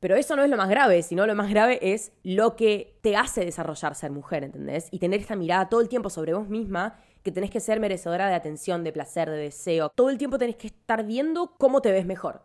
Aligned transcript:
Pero 0.00 0.14
eso 0.16 0.36
no 0.36 0.44
es 0.44 0.50
lo 0.50 0.56
más 0.56 0.68
grave, 0.68 1.02
sino 1.02 1.26
lo 1.26 1.34
más 1.34 1.50
grave 1.50 1.78
es 1.82 2.12
lo 2.22 2.54
que 2.54 2.96
te 3.00 3.16
hace 3.16 3.44
desarrollar 3.44 3.94
ser 3.94 4.12
mujer, 4.12 4.44
¿entendés? 4.44 4.88
Y 4.92 5.00
tener 5.00 5.20
esta 5.20 5.34
mirada 5.34 5.68
todo 5.68 5.80
el 5.80 5.88
tiempo 5.88 6.08
sobre 6.08 6.34
vos 6.34 6.48
misma, 6.48 6.98
que 7.24 7.32
tenés 7.32 7.50
que 7.50 7.60
ser 7.60 7.80
merecedora 7.80 8.28
de 8.28 8.34
atención, 8.34 8.84
de 8.84 8.92
placer, 8.92 9.28
de 9.28 9.38
deseo. 9.38 9.90
Todo 9.94 10.10
el 10.10 10.18
tiempo 10.18 10.38
tenés 10.38 10.56
que 10.56 10.68
estar 10.68 11.04
viendo 11.04 11.54
cómo 11.58 11.82
te 11.82 11.90
ves 11.90 12.06
mejor. 12.06 12.42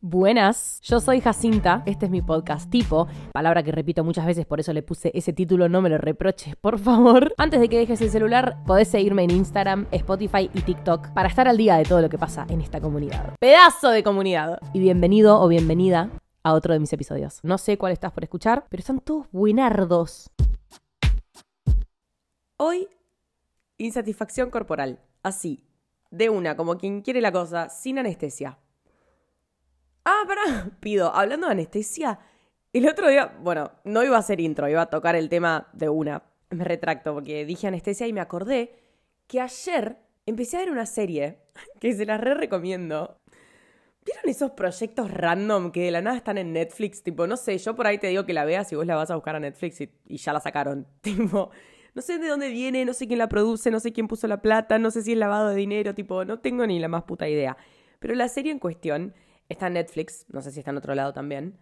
Buenas, 0.00 0.80
yo 0.84 1.00
soy 1.00 1.20
Jacinta, 1.20 1.82
este 1.84 2.06
es 2.06 2.10
mi 2.12 2.22
podcast 2.22 2.70
tipo, 2.70 3.08
palabra 3.32 3.64
que 3.64 3.72
repito 3.72 4.04
muchas 4.04 4.26
veces, 4.26 4.46
por 4.46 4.60
eso 4.60 4.72
le 4.72 4.84
puse 4.84 5.10
ese 5.12 5.32
título, 5.32 5.68
no 5.68 5.82
me 5.82 5.88
lo 5.88 5.98
reproches, 5.98 6.54
por 6.54 6.78
favor. 6.78 7.34
Antes 7.36 7.58
de 7.58 7.68
que 7.68 7.78
dejes 7.78 8.00
el 8.00 8.10
celular, 8.10 8.62
podés 8.64 8.86
seguirme 8.86 9.24
en 9.24 9.32
Instagram, 9.32 9.88
Spotify 9.90 10.50
y 10.54 10.60
TikTok 10.60 11.08
para 11.14 11.28
estar 11.28 11.48
al 11.48 11.56
día 11.56 11.74
de 11.76 11.82
todo 11.82 12.00
lo 12.00 12.08
que 12.08 12.16
pasa 12.16 12.46
en 12.48 12.60
esta 12.60 12.80
comunidad. 12.80 13.34
Pedazo 13.40 13.90
de 13.90 14.04
comunidad. 14.04 14.60
Y 14.72 14.78
bienvenido 14.78 15.40
o 15.40 15.48
bienvenida 15.48 16.10
a 16.44 16.52
otro 16.52 16.74
de 16.74 16.78
mis 16.78 16.92
episodios. 16.92 17.40
No 17.42 17.58
sé 17.58 17.76
cuál 17.76 17.92
estás 17.92 18.12
por 18.12 18.22
escuchar, 18.22 18.66
pero 18.68 18.80
están 18.80 19.00
todos 19.00 19.26
buenardos. 19.32 20.30
Hoy, 22.56 22.86
insatisfacción 23.78 24.50
corporal, 24.50 25.00
así, 25.24 25.64
de 26.12 26.30
una, 26.30 26.56
como 26.56 26.78
quien 26.78 27.02
quiere 27.02 27.20
la 27.20 27.32
cosa, 27.32 27.68
sin 27.68 27.98
anestesia. 27.98 28.58
Ah, 30.10 30.24
pará, 30.26 30.70
pido, 30.80 31.14
hablando 31.14 31.48
de 31.48 31.52
anestesia, 31.52 32.18
el 32.72 32.88
otro 32.88 33.10
día, 33.10 33.36
bueno, 33.42 33.72
no 33.84 34.02
iba 34.02 34.16
a 34.16 34.20
hacer 34.20 34.40
intro, 34.40 34.66
iba 34.66 34.80
a 34.80 34.86
tocar 34.86 35.14
el 35.16 35.28
tema 35.28 35.68
de 35.74 35.90
una. 35.90 36.22
Me 36.48 36.64
retracto 36.64 37.12
porque 37.12 37.44
dije 37.44 37.66
anestesia 37.66 38.06
y 38.06 38.14
me 38.14 38.22
acordé 38.22 38.72
que 39.26 39.38
ayer 39.38 39.98
empecé 40.24 40.56
a 40.56 40.60
ver 40.60 40.70
una 40.70 40.86
serie 40.86 41.40
que 41.80 41.92
se 41.92 42.06
la 42.06 42.16
re 42.16 42.32
recomiendo. 42.32 43.18
¿Vieron 44.06 44.30
esos 44.30 44.52
proyectos 44.52 45.10
random 45.10 45.72
que 45.72 45.82
de 45.82 45.90
la 45.90 46.00
nada 46.00 46.16
están 46.16 46.38
en 46.38 46.54
Netflix? 46.54 47.02
Tipo, 47.02 47.26
no 47.26 47.36
sé, 47.36 47.58
yo 47.58 47.76
por 47.76 47.86
ahí 47.86 47.98
te 47.98 48.06
digo 48.06 48.24
que 48.24 48.32
la 48.32 48.46
veas 48.46 48.72
y 48.72 48.76
vos 48.76 48.86
la 48.86 48.96
vas 48.96 49.10
a 49.10 49.14
buscar 49.14 49.36
a 49.36 49.40
Netflix 49.40 49.82
y, 49.82 49.90
y 50.06 50.16
ya 50.16 50.32
la 50.32 50.40
sacaron. 50.40 50.86
Tipo, 51.02 51.50
no 51.94 52.00
sé 52.00 52.18
de 52.18 52.28
dónde 52.28 52.48
viene, 52.48 52.86
no 52.86 52.94
sé 52.94 53.06
quién 53.06 53.18
la 53.18 53.28
produce, 53.28 53.70
no 53.70 53.78
sé 53.78 53.92
quién 53.92 54.08
puso 54.08 54.26
la 54.26 54.40
plata, 54.40 54.78
no 54.78 54.90
sé 54.90 55.02
si 55.02 55.12
es 55.12 55.18
lavado 55.18 55.50
de 55.50 55.56
dinero, 55.56 55.94
tipo, 55.94 56.24
no 56.24 56.38
tengo 56.38 56.66
ni 56.66 56.78
la 56.78 56.88
más 56.88 57.02
puta 57.02 57.28
idea. 57.28 57.58
Pero 57.98 58.14
la 58.14 58.28
serie 58.28 58.52
en 58.52 58.58
cuestión 58.58 59.12
Está 59.48 59.68
en 59.68 59.74
Netflix, 59.74 60.26
no 60.28 60.42
sé 60.42 60.52
si 60.52 60.60
está 60.60 60.70
en 60.70 60.76
otro 60.76 60.94
lado 60.94 61.12
también. 61.12 61.58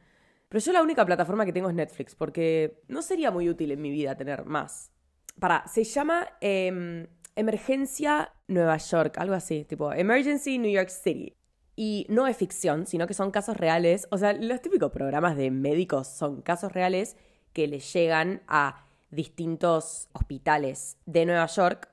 Pero 0.48 0.64
yo 0.64 0.72
la 0.72 0.82
única 0.82 1.04
plataforma 1.04 1.44
que 1.44 1.52
tengo 1.52 1.68
es 1.68 1.74
Netflix, 1.74 2.14
porque 2.14 2.82
no 2.88 3.02
sería 3.02 3.30
muy 3.30 3.48
útil 3.48 3.72
en 3.72 3.80
mi 3.80 3.90
vida 3.90 4.16
tener 4.16 4.44
más. 4.44 4.92
Para, 5.38 5.66
se 5.66 5.84
llama 5.84 6.28
em, 6.40 7.06
Emergencia 7.34 8.32
Nueva 8.48 8.76
York, 8.78 9.18
algo 9.18 9.34
así, 9.34 9.64
tipo 9.64 9.92
Emergency 9.92 10.58
New 10.58 10.70
York 10.70 10.88
City. 10.88 11.36
Y 11.74 12.06
no 12.08 12.26
es 12.26 12.36
ficción, 12.36 12.86
sino 12.86 13.06
que 13.06 13.12
son 13.12 13.30
casos 13.30 13.56
reales. 13.56 14.08
O 14.10 14.16
sea, 14.16 14.32
los 14.32 14.62
típicos 14.62 14.90
programas 14.92 15.36
de 15.36 15.50
médicos 15.50 16.08
son 16.08 16.40
casos 16.40 16.72
reales 16.72 17.16
que 17.52 17.66
le 17.66 17.80
llegan 17.80 18.42
a 18.48 18.86
distintos 19.10 20.08
hospitales 20.12 20.96
de 21.04 21.26
Nueva 21.26 21.46
York. 21.46 21.90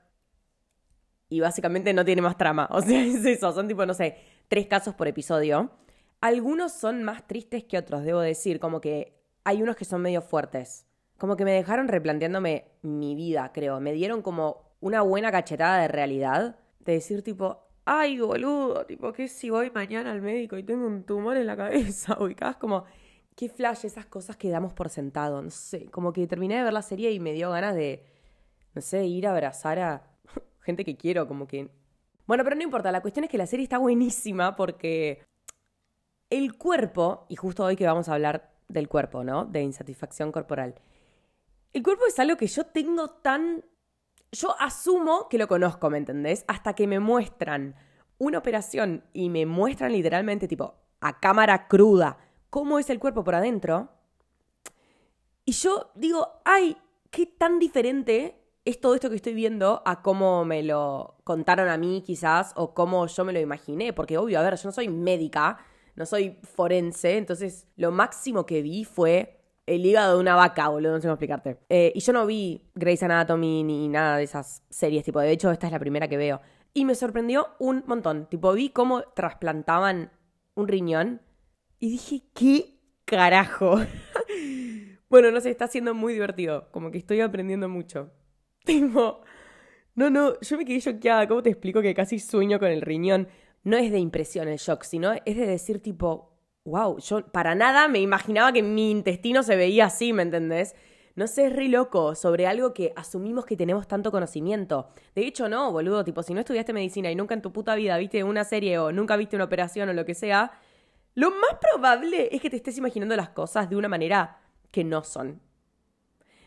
Y 1.28 1.40
básicamente 1.40 1.92
no 1.92 2.04
tiene 2.04 2.22
más 2.22 2.38
trama. 2.38 2.68
O 2.72 2.80
sea, 2.80 3.02
es 3.02 3.24
eso. 3.26 3.52
Son 3.52 3.68
tipo, 3.68 3.84
no 3.84 3.92
sé, 3.92 4.16
tres 4.48 4.66
casos 4.66 4.94
por 4.94 5.06
episodio. 5.06 5.70
Algunos 6.24 6.72
son 6.72 7.04
más 7.04 7.26
tristes 7.26 7.64
que 7.64 7.76
otros, 7.76 8.02
debo 8.02 8.20
decir, 8.20 8.58
como 8.58 8.80
que 8.80 9.12
hay 9.44 9.62
unos 9.62 9.76
que 9.76 9.84
son 9.84 10.00
medio 10.00 10.22
fuertes. 10.22 10.86
Como 11.18 11.36
que 11.36 11.44
me 11.44 11.52
dejaron 11.52 11.86
replanteándome 11.86 12.64
mi 12.80 13.14
vida, 13.14 13.50
creo. 13.52 13.78
Me 13.78 13.92
dieron 13.92 14.22
como 14.22 14.72
una 14.80 15.02
buena 15.02 15.30
cachetada 15.30 15.82
de 15.82 15.88
realidad. 15.88 16.56
De 16.80 16.92
decir 16.92 17.22
tipo, 17.22 17.68
ay, 17.84 18.18
boludo, 18.20 18.86
tipo, 18.86 19.12
¿qué 19.12 19.28
si 19.28 19.50
voy 19.50 19.70
mañana 19.70 20.12
al 20.12 20.22
médico 20.22 20.56
y 20.56 20.62
tengo 20.62 20.86
un 20.86 21.04
tumor 21.04 21.36
en 21.36 21.46
la 21.46 21.58
cabeza? 21.58 22.16
Ubicás 22.18 22.56
como, 22.56 22.84
qué 23.36 23.50
flash 23.50 23.84
esas 23.84 24.06
cosas 24.06 24.38
que 24.38 24.48
damos 24.48 24.72
por 24.72 24.88
sentado. 24.88 25.42
No 25.42 25.50
sé, 25.50 25.90
como 25.90 26.14
que 26.14 26.26
terminé 26.26 26.56
de 26.56 26.62
ver 26.62 26.72
la 26.72 26.80
serie 26.80 27.12
y 27.12 27.20
me 27.20 27.34
dio 27.34 27.50
ganas 27.50 27.74
de, 27.74 28.02
no 28.72 28.80
sé, 28.80 29.04
ir 29.04 29.26
a 29.26 29.32
abrazar 29.32 29.78
a 29.78 30.02
gente 30.62 30.86
que 30.86 30.96
quiero, 30.96 31.28
como 31.28 31.46
que... 31.46 31.68
Bueno, 32.26 32.44
pero 32.44 32.56
no 32.56 32.62
importa, 32.62 32.90
la 32.90 33.02
cuestión 33.02 33.24
es 33.24 33.30
que 33.30 33.36
la 33.36 33.46
serie 33.46 33.64
está 33.64 33.76
buenísima 33.76 34.56
porque 34.56 35.22
el 36.30 36.56
cuerpo, 36.56 37.26
y 37.28 37.36
justo 37.36 37.64
hoy 37.64 37.76
que 37.76 37.86
vamos 37.86 38.08
a 38.08 38.14
hablar 38.14 38.52
del 38.68 38.88
cuerpo, 38.88 39.24
¿no? 39.24 39.44
De 39.44 39.62
insatisfacción 39.62 40.32
corporal. 40.32 40.74
El 41.72 41.82
cuerpo 41.82 42.04
es 42.06 42.18
algo 42.18 42.36
que 42.36 42.46
yo 42.46 42.64
tengo 42.66 43.10
tan... 43.10 43.64
Yo 44.32 44.54
asumo 44.60 45.28
que 45.28 45.38
lo 45.38 45.46
conozco, 45.46 45.90
¿me 45.90 45.98
entendés? 45.98 46.44
Hasta 46.48 46.74
que 46.74 46.86
me 46.86 46.98
muestran 46.98 47.76
una 48.18 48.38
operación 48.38 49.04
y 49.12 49.28
me 49.28 49.46
muestran 49.46 49.92
literalmente, 49.92 50.48
tipo, 50.48 50.74
a 51.00 51.20
cámara 51.20 51.68
cruda, 51.68 52.18
cómo 52.50 52.78
es 52.78 52.90
el 52.90 52.98
cuerpo 52.98 53.22
por 53.22 53.34
adentro. 53.34 53.90
Y 55.44 55.52
yo 55.52 55.90
digo, 55.94 56.40
ay, 56.44 56.76
qué 57.10 57.26
tan 57.26 57.58
diferente 57.58 58.40
es 58.64 58.80
todo 58.80 58.94
esto 58.94 59.10
que 59.10 59.16
estoy 59.16 59.34
viendo 59.34 59.82
a 59.84 60.00
cómo 60.00 60.44
me 60.44 60.62
lo 60.62 61.16
contaron 61.24 61.68
a 61.68 61.76
mí 61.76 62.02
quizás 62.04 62.52
o 62.56 62.72
cómo 62.72 63.06
yo 63.06 63.24
me 63.24 63.32
lo 63.32 63.40
imaginé. 63.40 63.92
Porque 63.92 64.16
obvio, 64.16 64.38
a 64.38 64.42
ver, 64.42 64.56
yo 64.56 64.68
no 64.68 64.72
soy 64.72 64.88
médica, 64.88 65.58
no 65.96 66.06
soy 66.06 66.38
forense, 66.42 67.16
entonces 67.16 67.66
lo 67.76 67.90
máximo 67.90 68.46
que 68.46 68.62
vi 68.62 68.84
fue 68.84 69.40
el 69.66 69.86
hígado 69.86 70.16
de 70.16 70.20
una 70.20 70.34
vaca, 70.34 70.68
boludo, 70.68 70.92
no 70.92 70.98
sé 70.98 71.06
cómo 71.06 71.14
explicarte. 71.14 71.58
Eh, 71.68 71.92
y 71.94 72.00
yo 72.00 72.12
no 72.12 72.26
vi 72.26 72.62
Grey's 72.74 73.02
Anatomy 73.02 73.62
ni 73.62 73.88
nada 73.88 74.18
de 74.18 74.24
esas 74.24 74.62
series, 74.68 75.04
tipo, 75.04 75.20
de 75.20 75.30
hecho 75.30 75.50
esta 75.50 75.66
es 75.66 75.72
la 75.72 75.78
primera 75.78 76.08
que 76.08 76.16
veo. 76.16 76.40
Y 76.74 76.84
me 76.84 76.94
sorprendió 76.94 77.48
un 77.58 77.84
montón, 77.86 78.26
tipo, 78.26 78.52
vi 78.52 78.70
cómo 78.70 79.02
trasplantaban 79.14 80.10
un 80.54 80.68
riñón 80.68 81.20
y 81.78 81.90
dije, 81.90 82.22
¿qué 82.34 82.78
carajo? 83.04 83.78
bueno, 85.08 85.30
no 85.30 85.40
sé, 85.40 85.50
está 85.50 85.68
siendo 85.68 85.94
muy 85.94 86.12
divertido, 86.12 86.68
como 86.70 86.90
que 86.90 86.98
estoy 86.98 87.20
aprendiendo 87.20 87.68
mucho. 87.68 88.10
Tipo, 88.64 89.20
no, 89.94 90.08
no, 90.08 90.40
yo 90.40 90.56
me 90.56 90.64
quedé 90.64 90.80
choqueada, 90.80 91.28
¿cómo 91.28 91.42
te 91.42 91.50
explico 91.50 91.82
que 91.82 91.94
casi 91.94 92.18
sueño 92.18 92.58
con 92.58 92.68
el 92.68 92.80
riñón? 92.80 93.28
No 93.64 93.76
es 93.76 93.90
de 93.90 93.98
impresión 93.98 94.48
el 94.48 94.58
shock, 94.58 94.84
sino 94.84 95.12
es 95.12 95.36
de 95.36 95.46
decir 95.46 95.82
tipo, 95.82 96.32
wow, 96.64 96.98
yo 96.98 97.26
para 97.26 97.54
nada 97.54 97.88
me 97.88 97.98
imaginaba 97.98 98.52
que 98.52 98.62
mi 98.62 98.90
intestino 98.90 99.42
se 99.42 99.56
veía 99.56 99.86
así, 99.86 100.12
¿me 100.12 100.22
entendés? 100.22 100.74
No 101.16 101.26
sé, 101.28 101.46
es 101.46 101.52
re 101.52 101.68
loco 101.68 102.14
sobre 102.14 102.46
algo 102.46 102.74
que 102.74 102.92
asumimos 102.96 103.46
que 103.46 103.56
tenemos 103.56 103.86
tanto 103.86 104.10
conocimiento. 104.10 104.88
De 105.14 105.26
hecho, 105.26 105.48
no, 105.48 105.70
boludo, 105.70 106.04
tipo, 106.04 106.22
si 106.22 106.34
no 106.34 106.40
estudiaste 106.40 106.72
medicina 106.72 107.10
y 107.10 107.14
nunca 107.14 107.34
en 107.34 107.42
tu 107.42 107.52
puta 107.52 107.74
vida 107.76 107.96
viste 107.98 108.24
una 108.24 108.44
serie 108.44 108.78
o 108.78 108.90
nunca 108.90 109.16
viste 109.16 109.36
una 109.36 109.44
operación 109.44 109.88
o 109.88 109.92
lo 109.92 110.04
que 110.04 110.14
sea, 110.14 110.52
lo 111.14 111.30
más 111.30 111.58
probable 111.60 112.28
es 112.32 112.40
que 112.40 112.50
te 112.50 112.56
estés 112.56 112.78
imaginando 112.78 113.14
las 113.14 113.28
cosas 113.28 113.70
de 113.70 113.76
una 113.76 113.88
manera 113.88 114.40
que 114.72 114.82
no 114.82 115.04
son. 115.04 115.40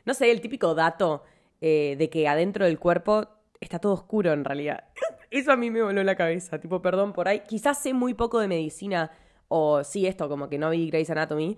No 0.05 0.13
sé, 0.13 0.31
el 0.31 0.41
típico 0.41 0.75
dato 0.75 1.23
eh, 1.61 1.95
de 1.97 2.09
que 2.09 2.27
adentro 2.27 2.65
del 2.65 2.77
cuerpo 2.77 3.27
está 3.61 3.79
todo 3.79 3.93
oscuro 3.93 4.33
en 4.33 4.43
realidad. 4.43 4.83
Eso 5.29 5.51
a 5.51 5.57
mí 5.57 5.69
me 5.69 5.81
voló 5.81 6.03
la 6.03 6.15
cabeza, 6.15 6.59
tipo, 6.59 6.81
perdón 6.81 7.13
por 7.13 7.27
ahí. 7.27 7.41
Quizás 7.47 7.79
sé 7.81 7.93
muy 7.93 8.13
poco 8.13 8.39
de 8.39 8.47
medicina, 8.47 9.11
o 9.47 9.83
sí, 9.83 10.07
esto, 10.07 10.29
como 10.29 10.49
que 10.49 10.57
no 10.57 10.69
vi 10.69 10.89
Grey's 10.89 11.09
Anatomy. 11.09 11.57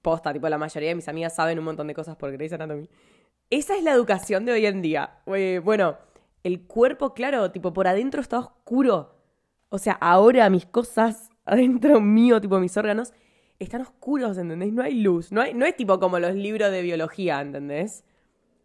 Posta, 0.00 0.32
tipo, 0.32 0.48
la 0.48 0.58
mayoría 0.58 0.90
de 0.90 0.94
mis 0.94 1.08
amigas 1.08 1.34
saben 1.34 1.58
un 1.58 1.64
montón 1.64 1.86
de 1.86 1.94
cosas 1.94 2.16
por 2.16 2.32
Grey's 2.32 2.52
Anatomy. 2.52 2.88
Esa 3.50 3.76
es 3.76 3.82
la 3.82 3.92
educación 3.92 4.46
de 4.46 4.52
hoy 4.52 4.66
en 4.66 4.80
día. 4.80 5.20
Eh, 5.26 5.60
bueno, 5.62 5.98
el 6.42 6.62
cuerpo, 6.66 7.12
claro, 7.14 7.50
tipo, 7.50 7.72
por 7.72 7.86
adentro 7.86 8.20
está 8.20 8.38
oscuro. 8.38 9.14
O 9.68 9.78
sea, 9.78 9.92
ahora 9.94 10.48
mis 10.50 10.66
cosas, 10.66 11.30
adentro 11.44 12.00
mío, 12.00 12.40
tipo, 12.40 12.58
mis 12.58 12.76
órganos, 12.76 13.12
están 13.58 13.82
oscuros, 13.82 14.38
¿entendés? 14.38 14.72
No 14.72 14.82
hay 14.82 14.94
luz. 14.94 15.32
No, 15.32 15.40
hay, 15.42 15.54
no 15.54 15.66
es 15.66 15.76
tipo 15.76 16.00
como 16.00 16.18
los 16.18 16.34
libros 16.34 16.70
de 16.70 16.82
biología, 16.82 17.40
¿entendés? 17.40 18.04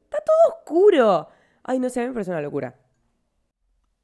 Está 0.05 0.17
todo 0.25 0.57
oscuro. 0.57 1.27
Ay, 1.63 1.79
no 1.79 1.89
sé, 1.89 1.99
a 1.99 2.03
mí 2.03 2.07
me 2.09 2.13
parece 2.13 2.31
una 2.31 2.41
locura. 2.41 2.75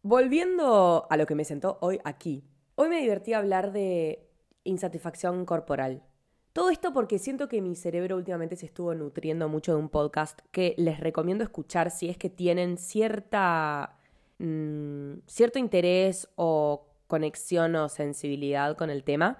Volviendo 0.05 1.07
a 1.09 1.15
lo 1.15 1.25
que 1.25 1.33
me 1.33 1.45
sentó 1.45 1.77
hoy 1.79 2.01
aquí. 2.03 2.43
Hoy 2.75 2.89
me 2.89 2.99
divertí 2.99 3.31
hablar 3.31 3.71
de 3.71 4.27
insatisfacción 4.65 5.45
corporal. 5.45 6.03
Todo 6.51 6.71
esto 6.71 6.91
porque 6.91 7.19
siento 7.19 7.47
que 7.47 7.61
mi 7.61 7.73
cerebro 7.77 8.17
últimamente 8.17 8.57
se 8.57 8.65
estuvo 8.65 8.93
nutriendo 8.95 9.47
mucho 9.47 9.71
de 9.71 9.79
un 9.79 9.87
podcast 9.87 10.41
que 10.51 10.75
les 10.77 10.99
recomiendo 10.99 11.45
escuchar 11.45 11.89
si 11.89 12.09
es 12.09 12.17
que 12.17 12.29
tienen 12.29 12.77
cierta 12.77 13.95
mm, 14.39 15.19
cierto 15.25 15.57
interés 15.57 16.27
o 16.35 16.85
conexión 17.07 17.73
o 17.77 17.87
sensibilidad 17.87 18.75
con 18.75 18.89
el 18.89 19.05
tema 19.05 19.37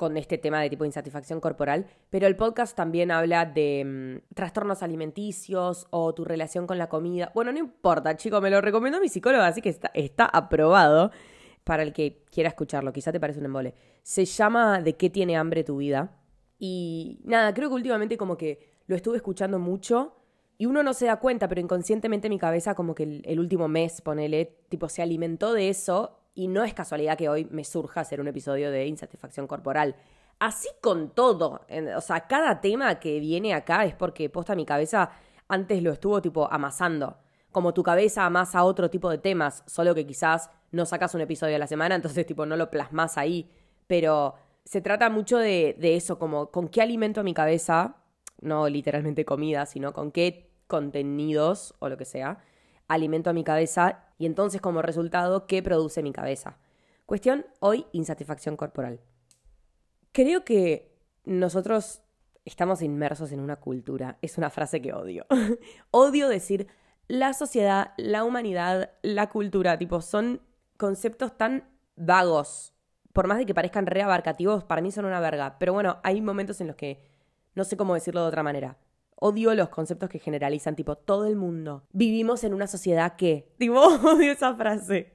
con 0.00 0.16
este 0.16 0.38
tema 0.38 0.62
de 0.62 0.70
tipo 0.70 0.86
insatisfacción 0.86 1.40
corporal, 1.42 1.84
pero 2.08 2.26
el 2.26 2.34
podcast 2.34 2.74
también 2.74 3.10
habla 3.10 3.44
de 3.44 3.84
mm, 3.84 4.34
trastornos 4.34 4.82
alimenticios 4.82 5.88
o 5.90 6.14
tu 6.14 6.24
relación 6.24 6.66
con 6.66 6.78
la 6.78 6.88
comida. 6.88 7.30
Bueno, 7.34 7.52
no 7.52 7.58
importa, 7.58 8.16
chico, 8.16 8.40
me 8.40 8.48
lo 8.48 8.62
recomendó 8.62 8.98
mi 8.98 9.10
psicóloga, 9.10 9.46
así 9.46 9.60
que 9.60 9.68
está, 9.68 10.24
aprobado 10.24 11.10
para 11.64 11.82
el 11.82 11.92
que 11.92 12.24
quiera 12.32 12.48
escucharlo. 12.48 12.94
Quizá 12.94 13.12
te 13.12 13.20
parece 13.20 13.40
un 13.40 13.44
embole. 13.44 13.74
Se 14.02 14.24
llama 14.24 14.80
¿De 14.80 14.96
qué 14.96 15.10
tiene 15.10 15.36
hambre 15.36 15.64
tu 15.64 15.76
vida? 15.76 16.16
Y 16.58 17.20
nada, 17.24 17.52
creo 17.52 17.68
que 17.68 17.74
últimamente 17.74 18.16
como 18.16 18.38
que 18.38 18.70
lo 18.86 18.96
estuve 18.96 19.18
escuchando 19.18 19.58
mucho 19.58 20.16
y 20.56 20.64
uno 20.64 20.82
no 20.82 20.94
se 20.94 21.04
da 21.04 21.16
cuenta, 21.16 21.46
pero 21.46 21.60
inconscientemente 21.60 22.30
mi 22.30 22.38
cabeza 22.38 22.74
como 22.74 22.94
que 22.94 23.20
el 23.22 23.38
último 23.38 23.68
mes, 23.68 24.00
ponele, 24.00 24.46
tipo, 24.70 24.88
se 24.88 25.02
alimentó 25.02 25.52
de 25.52 25.68
eso 25.68 26.19
y 26.40 26.48
no 26.48 26.64
es 26.64 26.72
casualidad 26.72 27.18
que 27.18 27.28
hoy 27.28 27.46
me 27.50 27.64
surja 27.64 28.00
hacer 28.00 28.18
un 28.18 28.26
episodio 28.26 28.70
de 28.70 28.86
insatisfacción 28.86 29.46
corporal. 29.46 29.94
así 30.38 30.68
con 30.80 31.10
todo. 31.10 31.66
O 31.96 32.00
sea, 32.00 32.26
cada 32.26 32.62
tema 32.62 32.98
que 32.98 33.20
viene 33.20 33.52
acá 33.52 33.84
es 33.84 33.94
porque 33.94 34.30
posta 34.30 34.54
mi 34.54 34.64
cabeza 34.64 35.10
antes 35.48 35.82
lo 35.82 35.92
estuvo 35.92 36.22
tipo 36.22 36.50
amasando. 36.50 37.18
Como 37.52 37.74
tu 37.74 37.82
cabeza 37.82 38.24
amasa 38.24 38.64
otro 38.64 38.88
tipo 38.88 39.10
de 39.10 39.18
temas, 39.18 39.62
solo 39.66 39.94
que 39.94 40.06
quizás 40.06 40.50
no 40.70 40.86
sacas 40.86 41.14
un 41.14 41.20
episodio 41.20 41.56
a 41.56 41.58
la 41.58 41.66
semana, 41.66 41.94
entonces 41.96 42.24
tipo 42.24 42.46
no 42.46 42.56
lo 42.56 42.70
plasmas 42.70 43.18
ahí. 43.18 43.50
Pero 43.86 44.34
se 44.64 44.80
trata 44.80 45.10
mucho 45.10 45.36
de, 45.36 45.76
de 45.78 45.96
eso, 45.96 46.18
como 46.18 46.50
con 46.50 46.68
qué 46.68 46.80
alimento 46.80 47.22
mi 47.22 47.34
cabeza, 47.34 47.96
no 48.40 48.66
literalmente 48.66 49.26
comida, 49.26 49.66
sino 49.66 49.92
con 49.92 50.10
qué 50.10 50.50
contenidos 50.68 51.74
o 51.80 51.90
lo 51.90 51.98
que 51.98 52.06
sea, 52.06 52.38
alimento 52.90 53.30
a 53.30 53.32
mi 53.32 53.44
cabeza 53.44 54.04
y 54.18 54.26
entonces 54.26 54.60
como 54.60 54.82
resultado, 54.82 55.46
¿qué 55.46 55.62
produce 55.62 56.02
mi 56.02 56.12
cabeza? 56.12 56.58
Cuestión 57.06 57.46
hoy, 57.60 57.86
insatisfacción 57.92 58.56
corporal. 58.56 59.00
Creo 60.12 60.44
que 60.44 60.92
nosotros 61.24 62.02
estamos 62.44 62.82
inmersos 62.82 63.30
en 63.30 63.40
una 63.40 63.56
cultura. 63.56 64.18
Es 64.22 64.38
una 64.38 64.50
frase 64.50 64.82
que 64.82 64.92
odio. 64.92 65.24
odio 65.92 66.28
decir 66.28 66.66
la 67.06 67.32
sociedad, 67.32 67.92
la 67.96 68.24
humanidad, 68.24 68.90
la 69.02 69.28
cultura. 69.28 69.78
Tipo, 69.78 70.00
son 70.02 70.42
conceptos 70.76 71.36
tan 71.38 71.64
vagos. 71.94 72.74
Por 73.12 73.28
más 73.28 73.38
de 73.38 73.46
que 73.46 73.54
parezcan 73.54 73.86
reabarcativos, 73.86 74.64
para 74.64 74.82
mí 74.82 74.90
son 74.90 75.04
una 75.04 75.20
verga. 75.20 75.58
Pero 75.58 75.72
bueno, 75.72 75.98
hay 76.02 76.20
momentos 76.20 76.60
en 76.60 76.66
los 76.66 76.76
que 76.76 77.00
no 77.54 77.64
sé 77.64 77.76
cómo 77.76 77.94
decirlo 77.94 78.22
de 78.22 78.28
otra 78.28 78.42
manera. 78.42 78.78
Odio 79.22 79.54
los 79.54 79.68
conceptos 79.68 80.08
que 80.08 80.18
generalizan, 80.18 80.74
tipo, 80.74 80.96
todo 80.96 81.26
el 81.26 81.36
mundo. 81.36 81.86
Vivimos 81.92 82.42
en 82.42 82.54
una 82.54 82.66
sociedad 82.66 83.16
que. 83.16 83.54
Tipo, 83.58 83.78
odio 84.04 84.32
esa 84.32 84.54
frase. 84.54 85.14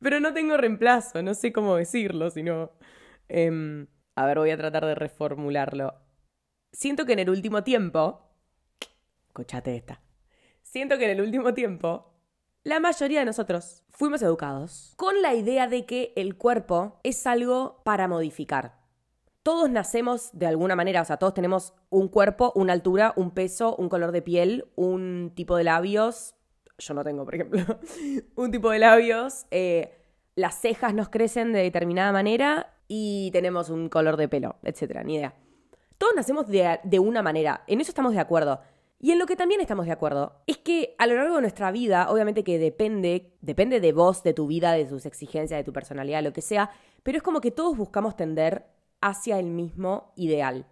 Pero 0.00 0.18
no 0.18 0.34
tengo 0.34 0.56
reemplazo, 0.56 1.22
no 1.22 1.32
sé 1.32 1.52
cómo 1.52 1.76
decirlo, 1.76 2.30
sino. 2.30 2.72
Em, 3.28 3.86
a 4.16 4.26
ver, 4.26 4.38
voy 4.38 4.50
a 4.50 4.56
tratar 4.56 4.84
de 4.84 4.96
reformularlo. 4.96 5.94
Siento 6.72 7.06
que 7.06 7.12
en 7.12 7.20
el 7.20 7.30
último 7.30 7.62
tiempo. 7.62 8.20
Escuchate 9.28 9.76
esta. 9.76 10.02
Siento 10.62 10.98
que 10.98 11.04
en 11.04 11.12
el 11.12 11.20
último 11.20 11.54
tiempo. 11.54 12.12
La 12.64 12.80
mayoría 12.80 13.20
de 13.20 13.26
nosotros 13.26 13.84
fuimos 13.90 14.22
educados 14.22 14.94
con 14.96 15.22
la 15.22 15.34
idea 15.34 15.68
de 15.68 15.86
que 15.86 16.12
el 16.16 16.36
cuerpo 16.36 16.98
es 17.04 17.24
algo 17.28 17.80
para 17.84 18.08
modificar 18.08 18.85
todos 19.46 19.70
nacemos 19.70 20.30
de 20.32 20.48
alguna 20.48 20.74
manera, 20.74 21.02
o 21.02 21.04
sea, 21.04 21.18
todos 21.18 21.32
tenemos 21.32 21.72
un 21.88 22.08
cuerpo, 22.08 22.52
una 22.56 22.72
altura, 22.72 23.12
un 23.14 23.30
peso, 23.30 23.76
un 23.76 23.88
color 23.88 24.10
de 24.10 24.20
piel, 24.20 24.64
un 24.74 25.30
tipo 25.36 25.56
de 25.56 25.62
labios. 25.62 26.34
Yo 26.78 26.94
no 26.94 27.04
tengo, 27.04 27.24
por 27.24 27.36
ejemplo, 27.36 27.60
un 28.34 28.50
tipo 28.50 28.72
de 28.72 28.80
labios. 28.80 29.46
Eh, 29.52 29.96
las 30.34 30.60
cejas 30.60 30.94
nos 30.94 31.10
crecen 31.10 31.52
de 31.52 31.60
determinada 31.60 32.10
manera 32.10 32.74
y 32.88 33.30
tenemos 33.30 33.70
un 33.70 33.88
color 33.88 34.16
de 34.16 34.26
pelo, 34.26 34.56
etcétera, 34.64 35.04
ni 35.04 35.14
idea. 35.14 35.36
Todos 35.96 36.14
nacemos 36.16 36.48
de, 36.48 36.80
de 36.82 36.98
una 36.98 37.22
manera, 37.22 37.62
en 37.68 37.80
eso 37.80 37.92
estamos 37.92 38.14
de 38.14 38.18
acuerdo. 38.18 38.58
Y 38.98 39.12
en 39.12 39.20
lo 39.20 39.26
que 39.26 39.36
también 39.36 39.60
estamos 39.60 39.86
de 39.86 39.92
acuerdo 39.92 40.42
es 40.48 40.58
que 40.58 40.96
a 40.98 41.06
lo 41.06 41.14
largo 41.14 41.36
de 41.36 41.42
nuestra 41.42 41.70
vida, 41.70 42.10
obviamente 42.10 42.42
que 42.42 42.58
depende, 42.58 43.36
depende 43.42 43.78
de 43.78 43.92
vos, 43.92 44.24
de 44.24 44.34
tu 44.34 44.48
vida, 44.48 44.72
de 44.72 44.86
tus 44.86 45.06
exigencias, 45.06 45.56
de 45.56 45.62
tu 45.62 45.72
personalidad, 45.72 46.24
lo 46.24 46.32
que 46.32 46.42
sea, 46.42 46.70
pero 47.04 47.18
es 47.18 47.22
como 47.22 47.40
que 47.40 47.52
todos 47.52 47.76
buscamos 47.76 48.16
tender 48.16 48.74
hacia 49.00 49.38
el 49.38 49.46
mismo 49.46 50.12
ideal. 50.16 50.66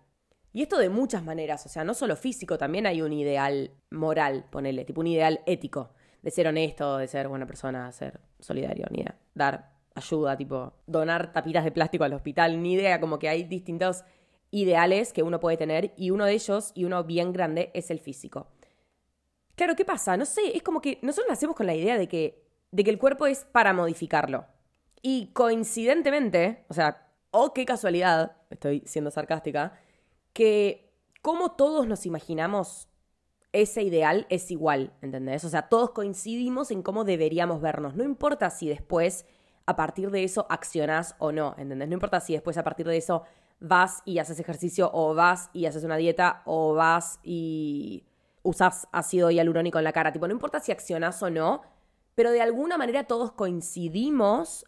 Y 0.53 0.63
esto 0.63 0.79
de 0.79 0.89
muchas 0.89 1.25
maneras, 1.25 1.67
o 1.67 1.69
sea, 1.69 1.83
no 1.83 1.95
solo 1.95 2.15
físico, 2.15 2.57
también 2.57 2.87
hay 2.87 3.03
un 3.03 3.13
ideal 3.13 3.73
moral, 3.91 4.47
ponele, 4.51 4.85
tipo 4.85 5.01
un 5.01 5.09
ideal 5.09 5.41
ético, 5.47 5.91
de 6.23 6.31
ser 6.31 6.47
honesto, 6.47 6.99
de 6.99 7.09
ser 7.09 7.29
buena 7.29 7.47
persona, 7.47 7.87
de 7.87 7.93
ser 7.93 8.21
solidario, 8.39 8.87
ni 8.91 9.01
idea, 9.01 9.19
dar 9.35 9.73
ayuda, 9.95 10.37
tipo 10.37 10.75
donar 10.87 11.33
tapitas 11.33 11.65
de 11.65 11.73
plástico 11.73 12.05
al 12.05 12.13
hospital, 12.13 12.63
ni 12.63 12.75
idea, 12.75 13.01
como 13.01 13.19
que 13.19 13.29
hay 13.29 13.45
distintos 13.45 14.05
ideales 14.51 15.13
que 15.13 15.25
uno 15.25 15.41
puede 15.41 15.57
tener 15.57 15.93
y 15.97 16.11
uno 16.11 16.25
de 16.25 16.33
ellos, 16.35 16.71
y 16.75 16.85
uno 16.85 17.03
bien 17.03 17.33
grande, 17.33 17.73
es 17.75 17.91
el 17.91 17.99
físico. 17.99 18.49
Claro, 19.57 19.75
¿qué 19.77 19.85
pasa? 19.85 20.17
No 20.17 20.25
sé, 20.25 20.57
es 20.57 20.63
como 20.63 20.81
que 20.81 20.99
nosotros 21.03 21.29
nacemos 21.29 21.57
con 21.57 21.67
la 21.67 21.75
idea 21.75 21.99
de 21.99 22.09
que, 22.09 22.45
de 22.71 22.85
que 22.85 22.91
el 22.91 22.99
cuerpo 22.99 23.27
es 23.27 23.45
para 23.45 23.73
modificarlo. 23.73 24.47
Y 25.03 25.33
coincidentemente, 25.33 26.65
o 26.69 26.75
sea, 26.75 27.04
oh, 27.35 27.53
qué 27.53 27.65
casualidad, 27.65 28.37
estoy 28.49 28.83
siendo 28.87 29.11
sarcástica, 29.11 29.73
que 30.33 30.93
como 31.21 31.53
todos 31.53 31.87
nos 31.89 32.07
imaginamos 32.07 32.89
ese 33.53 33.83
ideal 33.83 34.27
es 34.31 34.51
igual, 34.51 34.93
¿entendés? 35.03 35.45
O 35.45 35.49
sea, 35.49 35.69
todos 35.69 35.91
coincidimos 35.91 36.71
en 36.71 36.83
cómo 36.83 37.05
deberíamos 37.05 37.61
vernos. 37.61 37.95
No 37.97 38.05
importa 38.05 38.51
si 38.51 38.69
después, 38.69 39.27
a 39.67 39.77
partir 39.77 40.11
de 40.11 40.25
eso, 40.25 40.47
accionás 40.49 41.17
o 41.19 41.33
no, 41.33 41.55
¿entendés? 41.59 41.89
No 41.89 41.95
importa 41.95 42.21
si 42.21 42.35
después, 42.35 42.57
a 42.57 42.65
partir 42.65 42.87
de 42.87 42.97
eso, 42.97 43.25
vas 43.61 44.03
y 44.05 44.19
haces 44.19 44.39
ejercicio, 44.39 44.91
o 44.93 45.15
vas 45.15 45.51
y 45.53 45.67
haces 45.67 45.85
una 45.85 45.97
dieta, 45.97 46.43
o 46.47 46.75
vas 46.75 47.21
y 47.23 48.05
usas 48.43 48.89
ácido 48.93 49.31
hialurónico 49.31 49.79
en 49.79 49.85
la 49.85 49.93
cara. 49.93 50.13
Tipo, 50.13 50.29
no 50.29 50.35
importa 50.35 50.61
si 50.61 50.71
accionás 50.71 51.23
o 51.23 51.31
no, 51.31 51.63
pero 52.15 52.31
de 52.31 52.43
alguna 52.43 52.77
manera 52.77 53.05
todos 53.05 53.33
coincidimos 53.33 54.67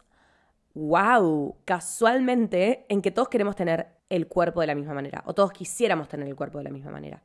wow, 0.77 1.57
casualmente, 1.65 2.85
en 2.89 3.01
que 3.01 3.11
todos 3.11 3.29
queremos 3.29 3.55
tener 3.55 3.87
el 4.09 4.27
cuerpo 4.27 4.61
de 4.61 4.67
la 4.67 4.75
misma 4.75 4.93
manera, 4.93 5.23
o 5.25 5.33
todos 5.33 5.51
quisiéramos 5.51 6.07
tener 6.07 6.27
el 6.27 6.35
cuerpo 6.35 6.59
de 6.59 6.65
la 6.65 6.69
misma 6.69 6.91
manera. 6.91 7.23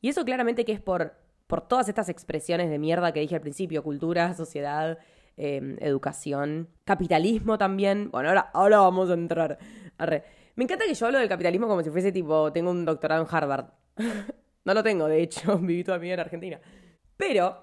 Y 0.00 0.08
eso 0.10 0.24
claramente 0.24 0.64
que 0.64 0.72
es 0.72 0.80
por, 0.80 1.14
por 1.46 1.66
todas 1.66 1.88
estas 1.88 2.08
expresiones 2.08 2.68
de 2.70 2.78
mierda 2.78 3.12
que 3.12 3.20
dije 3.20 3.34
al 3.34 3.40
principio, 3.40 3.82
cultura, 3.82 4.34
sociedad, 4.36 4.98
em, 5.36 5.76
educación, 5.80 6.68
capitalismo 6.84 7.56
también. 7.56 8.10
Bueno, 8.10 8.28
ahora, 8.28 8.50
ahora 8.52 8.78
vamos 8.78 9.10
a 9.10 9.14
entrar. 9.14 9.58
Me 10.54 10.64
encanta 10.64 10.84
que 10.86 10.94
yo 10.94 11.06
hablo 11.06 11.18
del 11.18 11.28
capitalismo 11.28 11.66
como 11.66 11.82
si 11.82 11.90
fuese 11.90 12.12
tipo, 12.12 12.52
tengo 12.52 12.70
un 12.70 12.84
doctorado 12.84 13.22
en 13.22 13.28
Harvard. 13.30 13.70
no 14.64 14.74
lo 14.74 14.82
tengo, 14.82 15.06
de 15.06 15.22
hecho, 15.22 15.58
viví 15.60 15.82
toda 15.82 15.98
mi 15.98 16.04
vida 16.04 16.14
en 16.14 16.20
Argentina. 16.20 16.60
Pero 17.16 17.56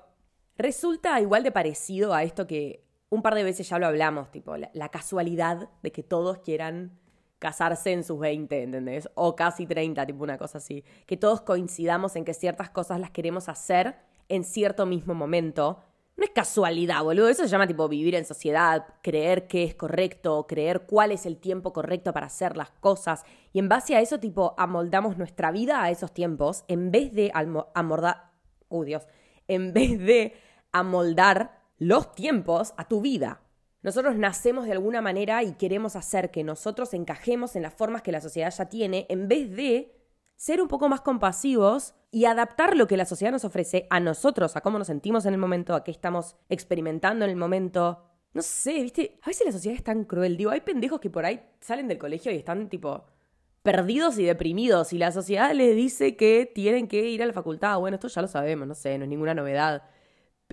resulta 0.58 1.22
igual 1.22 1.44
de 1.44 1.52
parecido 1.52 2.14
a 2.14 2.24
esto 2.24 2.48
que 2.48 2.83
un 3.14 3.22
par 3.22 3.36
de 3.36 3.44
veces 3.44 3.70
ya 3.70 3.78
lo 3.78 3.86
hablamos, 3.86 4.32
tipo, 4.32 4.56
la, 4.58 4.90
casualidad 4.90 5.70
de 5.84 5.92
que 5.92 6.02
todos 6.02 6.40
quieran 6.40 7.00
casarse 7.38 7.92
en 7.92 8.04
sus 8.04 8.20
20, 8.20 8.64
¿entendés? 8.64 9.08
O 9.14 9.36
casi 9.36 9.68
30, 9.68 10.04
tipo 10.08 10.24
una 10.24 10.40
cosa 10.40 10.58
así. 10.58 10.84
Que 11.06 11.16
todos 11.16 11.42
coincidamos 11.42 12.16
en 12.16 12.26
que 12.26 12.34
ciertas 12.34 12.72
cosas 12.72 13.00
las 13.00 13.12
queremos 13.12 13.50
hacer 13.50 13.98
en 14.30 14.44
cierto 14.44 14.88
mismo 14.88 15.14
momento. 15.14 15.84
No 16.16 16.24
es 16.24 16.32
casualidad, 16.32 17.04
boludo. 17.04 17.30
Eso 17.30 17.44
se 17.44 17.50
llama 17.50 17.68
tipo 17.68 17.88
vivir 17.88 18.16
en 18.16 18.26
sociedad, 18.26 18.84
creer 19.04 19.48
que 19.48 19.64
es 19.64 19.76
correcto, 19.76 20.48
creer 20.48 20.88
cuál 20.88 21.12
es 21.12 21.28
el 21.28 21.38
tiempo 21.38 21.72
correcto 21.72 22.14
para 22.14 22.26
hacer 22.26 22.58
las 22.58 22.72
cosas. 22.72 23.26
Y 23.52 23.60
en 23.60 23.70
base 23.70 23.96
a 23.96 24.02
eso, 24.02 24.20
tipo, 24.20 24.56
amoldamos 24.58 25.20
nuestra 25.20 25.52
vida 25.52 25.84
a 25.84 25.92
esos 25.92 26.12
tiempos 26.12 26.64
en 26.68 26.90
vez 26.90 27.14
de 27.14 27.32
amoldar. 27.36 28.32
¡Uh, 28.70 28.84
Dios! 28.86 29.08
En 29.48 29.72
vez 29.72 30.00
de 30.00 30.34
amoldar 30.72 31.63
los 31.88 32.16
tiempos 32.16 32.74
a 32.78 32.88
tu 32.88 33.02
vida. 33.02 33.42
Nosotros 33.82 34.16
nacemos 34.16 34.66
de 34.66 34.72
alguna 34.72 35.02
manera 35.02 35.44
y 35.44 35.54
queremos 35.54 35.96
hacer 35.96 36.32
que 36.32 36.44
nosotros 36.44 36.94
encajemos 36.94 37.56
en 37.56 37.64
las 37.64 37.74
formas 37.74 38.02
que 38.02 38.14
la 38.14 38.22
sociedad 38.22 38.54
ya 38.56 38.70
tiene, 38.70 39.06
en 39.10 39.28
vez 39.28 39.54
de 39.54 39.94
ser 40.38 40.62
un 40.62 40.70
poco 40.70 40.88
más 40.88 41.02
compasivos 41.02 41.94
y 42.10 42.26
adaptar 42.26 42.78
lo 42.78 42.88
que 42.88 42.96
la 42.96 43.06
sociedad 43.06 43.34
nos 43.34 43.44
ofrece 43.44 43.88
a 43.90 44.00
nosotros, 44.00 44.56
a 44.56 44.62
cómo 44.62 44.78
nos 44.78 44.88
sentimos 44.88 45.26
en 45.26 45.34
el 45.34 45.40
momento, 45.40 45.76
a 45.76 45.84
qué 45.84 45.92
estamos 45.92 46.38
experimentando 46.48 47.26
en 47.26 47.32
el 47.32 47.38
momento. 47.38 48.04
No 48.34 48.42
sé, 48.42 48.82
viste, 48.82 49.20
a 49.22 49.28
veces 49.28 49.46
la 49.46 49.52
sociedad 49.52 49.78
es 49.78 49.84
tan 49.84 50.06
cruel. 50.06 50.38
Digo, 50.38 50.52
hay 50.52 50.62
pendejos 50.62 51.02
que 51.02 51.10
por 51.10 51.26
ahí 51.26 51.44
salen 51.60 51.88
del 51.88 51.98
colegio 51.98 52.32
y 52.32 52.38
están 52.38 52.70
tipo 52.70 53.06
perdidos 53.62 54.18
y 54.18 54.24
deprimidos 54.24 54.94
y 54.94 54.98
la 54.98 55.12
sociedad 55.12 55.54
les 55.54 55.76
dice 55.76 56.16
que 56.16 56.50
tienen 56.54 56.88
que 56.88 57.08
ir 57.10 57.22
a 57.24 57.26
la 57.26 57.34
facultad. 57.34 57.80
Bueno, 57.80 57.96
esto 57.96 58.08
ya 58.08 58.22
lo 58.22 58.28
sabemos, 58.28 58.68
no 58.68 58.76
sé, 58.76 58.98
no 58.98 59.04
es 59.04 59.10
ninguna 59.10 59.34
novedad. 59.34 59.84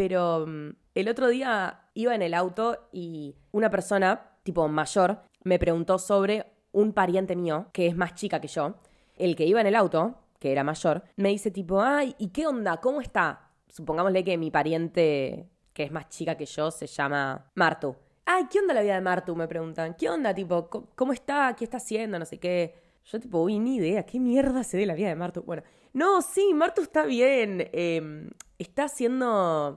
Pero 0.00 0.47
mm, 0.47 0.71
el 0.95 1.09
otro 1.11 1.28
día 1.28 1.83
iba 1.92 2.14
en 2.14 2.23
el 2.23 2.33
auto 2.33 2.88
y 2.90 3.37
una 3.52 3.69
persona, 3.69 4.30
tipo 4.42 4.66
mayor, 4.66 5.19
me 5.45 5.59
preguntó 5.59 5.99
sobre 5.99 6.47
un 6.73 6.95
pariente 6.95 7.37
mío, 7.37 7.66
que 7.75 7.87
es 7.87 7.95
más 7.95 8.14
chica 8.14 8.40
que 8.40 8.49
yo. 8.49 8.76
El 9.19 9.37
que 9.37 9.45
iba 9.45 9.61
en 9.61 9.66
el 9.66 9.75
auto, 9.75 10.14
que 10.38 10.52
era 10.52 10.64
mayor, 10.64 11.02
me 11.16 11.28
dice 11.28 11.50
tipo, 11.50 11.83
ay, 11.83 12.14
¿y 12.16 12.28
qué 12.28 12.47
onda? 12.47 12.78
¿Cómo 12.78 13.02
está? 13.02 13.50
Supongámosle 13.69 14.25
que 14.25 14.38
mi 14.38 14.50
pariente, 14.50 15.50
que 15.75 15.83
es 15.83 15.92
más 15.92 16.09
chica 16.09 16.35
que 16.35 16.47
yo, 16.47 16.71
se 16.71 16.87
llama 16.87 17.50
Martu. 17.54 17.95
Ay, 18.25 18.45
¿qué 18.50 18.61
onda 18.61 18.73
la 18.73 18.80
vida 18.80 18.95
de 18.95 19.02
Martu? 19.02 19.37
Me 19.37 19.49
preguntan. 19.49 19.97
¿Qué 19.99 20.09
onda? 20.09 20.33
Tipo, 20.33 20.71
¿cómo 20.95 21.12
está? 21.12 21.54
¿Qué 21.54 21.64
está 21.64 21.76
haciendo? 21.76 22.19
No 22.19 22.25
sé 22.25 22.38
qué. 22.38 22.75
Yo 23.04 23.21
tipo, 23.21 23.42
uy, 23.42 23.59
ni 23.59 23.76
idea. 23.76 24.07
¿Qué 24.07 24.19
mierda 24.19 24.64
se 24.64 24.78
dé 24.78 24.87
la 24.87 24.95
vida 24.95 25.09
de 25.09 25.16
Martu? 25.16 25.42
Bueno, 25.42 25.62
no, 25.92 26.23
sí, 26.23 26.54
Martu 26.54 26.80
está 26.80 27.04
bien. 27.04 27.69
Em, 27.73 28.30
está 28.62 28.85
haciendo 28.85 29.76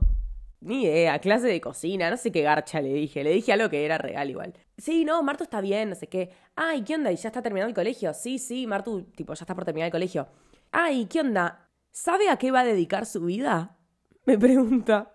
ni 0.59 0.83
idea, 0.83 1.19
clase 1.19 1.47
de 1.47 1.59
cocina, 1.59 2.09
no 2.09 2.17
sé 2.17 2.31
qué 2.31 2.41
garcha 2.41 2.81
le 2.81 2.93
dije. 2.93 3.23
Le 3.23 3.31
dije 3.31 3.53
algo 3.53 3.69
que 3.69 3.85
era 3.85 3.97
real 3.97 4.29
igual. 4.29 4.53
Sí, 4.77 5.05
no, 5.05 5.21
Martu 5.23 5.43
está 5.43 5.61
bien, 5.61 5.89
no 5.89 5.95
sé 5.95 6.07
qué. 6.07 6.31
Ay, 6.55 6.83
¿qué 6.83 6.95
onda? 6.95 7.11
¿Y 7.11 7.15
ya 7.15 7.29
está 7.29 7.41
terminando 7.41 7.69
el 7.69 7.75
colegio? 7.75 8.13
Sí, 8.13 8.39
sí, 8.39 8.67
Martu, 8.67 9.03
tipo, 9.15 9.33
ya 9.33 9.43
está 9.43 9.55
por 9.55 9.65
terminar 9.65 9.87
el 9.87 9.91
colegio. 9.91 10.27
Ay, 10.71 11.05
¿qué 11.05 11.21
onda? 11.21 11.69
¿Sabe 11.91 12.29
a 12.29 12.37
qué 12.37 12.51
va 12.51 12.61
a 12.61 12.65
dedicar 12.65 13.05
su 13.05 13.21
vida? 13.25 13.77
Me 14.25 14.37
pregunta. 14.37 15.11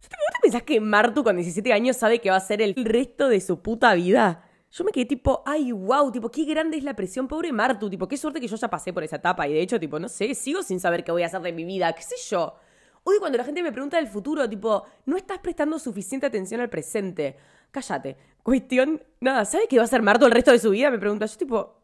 ¿Vos 0.00 0.08
te 0.08 0.40
pensás 0.42 0.62
que 0.62 0.80
Martu 0.80 1.24
con 1.24 1.36
17 1.36 1.72
años 1.72 1.96
sabe 1.96 2.20
que 2.20 2.30
va 2.30 2.36
a 2.36 2.40
ser 2.40 2.60
el 2.60 2.74
resto 2.84 3.28
de 3.28 3.40
su 3.40 3.62
puta 3.62 3.94
vida? 3.94 4.44
yo 4.74 4.82
me 4.82 4.90
quedé 4.90 5.04
tipo, 5.04 5.44
ay, 5.46 5.70
wow, 5.70 6.10
tipo, 6.10 6.28
qué 6.32 6.44
grande 6.44 6.76
es 6.76 6.82
la 6.82 6.96
presión, 6.96 7.28
pobre 7.28 7.52
Martu, 7.52 7.88
tipo, 7.88 8.08
qué 8.08 8.16
suerte 8.16 8.40
que 8.40 8.48
yo 8.48 8.56
ya 8.56 8.68
pasé 8.68 8.92
por 8.92 9.04
esa 9.04 9.16
etapa 9.16 9.46
y 9.46 9.52
de 9.52 9.60
hecho, 9.60 9.78
tipo, 9.78 10.00
no 10.00 10.08
sé, 10.08 10.34
sigo 10.34 10.64
sin 10.64 10.80
saber 10.80 11.04
qué 11.04 11.12
voy 11.12 11.22
a 11.22 11.26
hacer 11.26 11.40
de 11.42 11.52
mi 11.52 11.64
vida, 11.64 11.92
qué 11.92 12.02
sé 12.02 12.16
yo. 12.28 12.56
Hoy 13.04 13.16
cuando 13.18 13.38
la 13.38 13.44
gente 13.44 13.62
me 13.62 13.72
pregunta 13.72 13.98
del 13.98 14.08
futuro, 14.08 14.48
tipo, 14.48 14.84
no 15.06 15.16
estás 15.16 15.38
prestando 15.38 15.78
suficiente 15.78 16.26
atención 16.26 16.60
al 16.60 16.70
presente. 16.70 17.36
Cállate. 17.70 18.16
Cuestión, 18.42 19.02
nada, 19.20 19.44
¿sabes 19.44 19.66
qué 19.68 19.76
va 19.76 19.82
a 19.82 19.84
hacer 19.84 20.02
Martu 20.02 20.26
el 20.26 20.32
resto 20.32 20.50
de 20.50 20.58
su 20.58 20.70
vida? 20.70 20.90
Me 20.90 20.98
pregunta, 20.98 21.26
yo 21.26 21.36
tipo... 21.36 21.80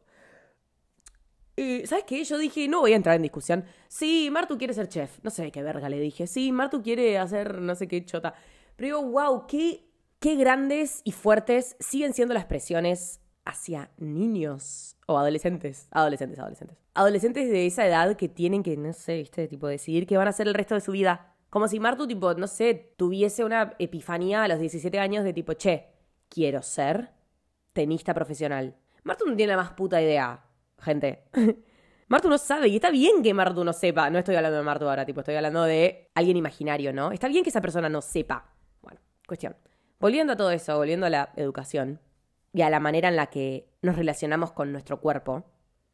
Eh, 1.56 1.86
¿Sabes 1.86 2.04
qué? 2.04 2.24
Yo 2.24 2.38
dije, 2.38 2.68
no 2.68 2.80
voy 2.80 2.94
a 2.94 2.96
entrar 2.96 3.16
en 3.16 3.22
discusión. 3.22 3.64
Sí, 3.88 4.30
Martu 4.32 4.56
quiere 4.56 4.72
ser 4.72 4.88
chef. 4.88 5.18
No 5.22 5.30
sé 5.30 5.50
qué 5.52 5.62
verga 5.62 5.90
le 5.90 6.00
dije. 6.00 6.26
Sí, 6.26 6.52
Martu 6.52 6.82
quiere 6.82 7.18
hacer 7.18 7.60
no 7.60 7.74
sé 7.74 7.86
qué 7.86 8.04
chota. 8.04 8.34
Pero 8.76 8.98
digo, 8.98 9.10
wow, 9.10 9.46
qué 9.46 9.90
qué 10.20 10.36
grandes 10.36 11.00
y 11.04 11.12
fuertes 11.12 11.76
siguen 11.80 12.12
siendo 12.12 12.34
las 12.34 12.44
presiones 12.44 13.20
hacia 13.44 13.90
niños 13.96 14.96
o 15.06 15.18
adolescentes, 15.18 15.88
adolescentes, 15.90 16.38
adolescentes. 16.38 16.76
Adolescentes 17.00 17.48
de 17.48 17.64
esa 17.64 17.86
edad 17.86 18.14
que 18.14 18.28
tienen 18.28 18.62
que, 18.62 18.76
no 18.76 18.92
sé, 18.92 19.22
este 19.22 19.48
tipo, 19.48 19.66
decidir 19.66 20.06
qué 20.06 20.18
van 20.18 20.26
a 20.26 20.30
hacer 20.30 20.46
el 20.46 20.52
resto 20.52 20.74
de 20.74 20.82
su 20.82 20.92
vida. 20.92 21.34
Como 21.48 21.66
si 21.66 21.80
Martu, 21.80 22.06
tipo, 22.06 22.34
no 22.34 22.46
sé, 22.46 22.92
tuviese 22.98 23.42
una 23.42 23.74
epifanía 23.78 24.44
a 24.44 24.48
los 24.48 24.58
17 24.58 24.98
años 24.98 25.24
de 25.24 25.32
tipo, 25.32 25.54
che, 25.54 25.86
quiero 26.28 26.60
ser 26.60 27.08
tenista 27.72 28.12
profesional. 28.12 28.76
Martu 29.02 29.24
no 29.24 29.34
tiene 29.34 29.52
la 29.52 29.56
más 29.56 29.70
puta 29.70 30.02
idea, 30.02 30.44
gente. 30.78 31.24
Martu 32.08 32.28
no 32.28 32.36
sabe, 32.36 32.68
y 32.68 32.74
está 32.74 32.90
bien 32.90 33.22
que 33.22 33.32
Martu 33.32 33.64
no 33.64 33.72
sepa. 33.72 34.10
No 34.10 34.18
estoy 34.18 34.36
hablando 34.36 34.58
de 34.58 34.64
Martu 34.64 34.86
ahora, 34.86 35.06
tipo, 35.06 35.20
estoy 35.20 35.36
hablando 35.36 35.62
de 35.62 36.10
alguien 36.14 36.36
imaginario, 36.36 36.92
¿no? 36.92 37.12
Está 37.12 37.28
bien 37.28 37.42
que 37.42 37.48
esa 37.48 37.62
persona 37.62 37.88
no 37.88 38.02
sepa. 38.02 38.52
Bueno, 38.82 39.00
cuestión. 39.26 39.56
Volviendo 39.98 40.34
a 40.34 40.36
todo 40.36 40.50
eso, 40.50 40.76
volviendo 40.76 41.06
a 41.06 41.10
la 41.10 41.32
educación 41.36 41.98
y 42.52 42.60
a 42.60 42.68
la 42.68 42.78
manera 42.78 43.08
en 43.08 43.16
la 43.16 43.28
que 43.28 43.70
nos 43.80 43.96
relacionamos 43.96 44.52
con 44.52 44.70
nuestro 44.70 45.00
cuerpo, 45.00 45.46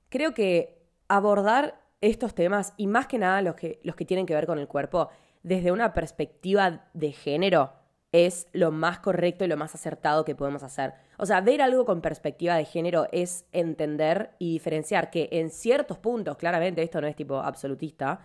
creo 0.08 0.34
que 0.34 0.75
abordar 1.08 1.80
estos 2.00 2.34
temas, 2.34 2.74
y 2.76 2.86
más 2.86 3.06
que 3.06 3.18
nada 3.18 3.42
los 3.42 3.54
que, 3.54 3.80
los 3.82 3.96
que 3.96 4.04
tienen 4.04 4.26
que 4.26 4.34
ver 4.34 4.46
con 4.46 4.58
el 4.58 4.68
cuerpo, 4.68 5.08
desde 5.42 5.72
una 5.72 5.94
perspectiva 5.94 6.88
de 6.92 7.12
género, 7.12 7.72
es 8.12 8.46
lo 8.52 8.70
más 8.70 9.00
correcto 9.00 9.44
y 9.44 9.48
lo 9.48 9.56
más 9.56 9.74
acertado 9.74 10.24
que 10.24 10.34
podemos 10.34 10.62
hacer. 10.62 10.94
O 11.18 11.26
sea, 11.26 11.40
ver 11.40 11.60
algo 11.60 11.84
con 11.84 12.00
perspectiva 12.00 12.56
de 12.56 12.64
género 12.64 13.08
es 13.12 13.44
entender 13.52 14.30
y 14.38 14.52
diferenciar 14.52 15.10
que 15.10 15.28
en 15.32 15.50
ciertos 15.50 15.98
puntos, 15.98 16.36
claramente 16.36 16.82
esto 16.82 17.00
no 17.00 17.06
es 17.06 17.16
tipo 17.16 17.36
absolutista, 17.36 18.20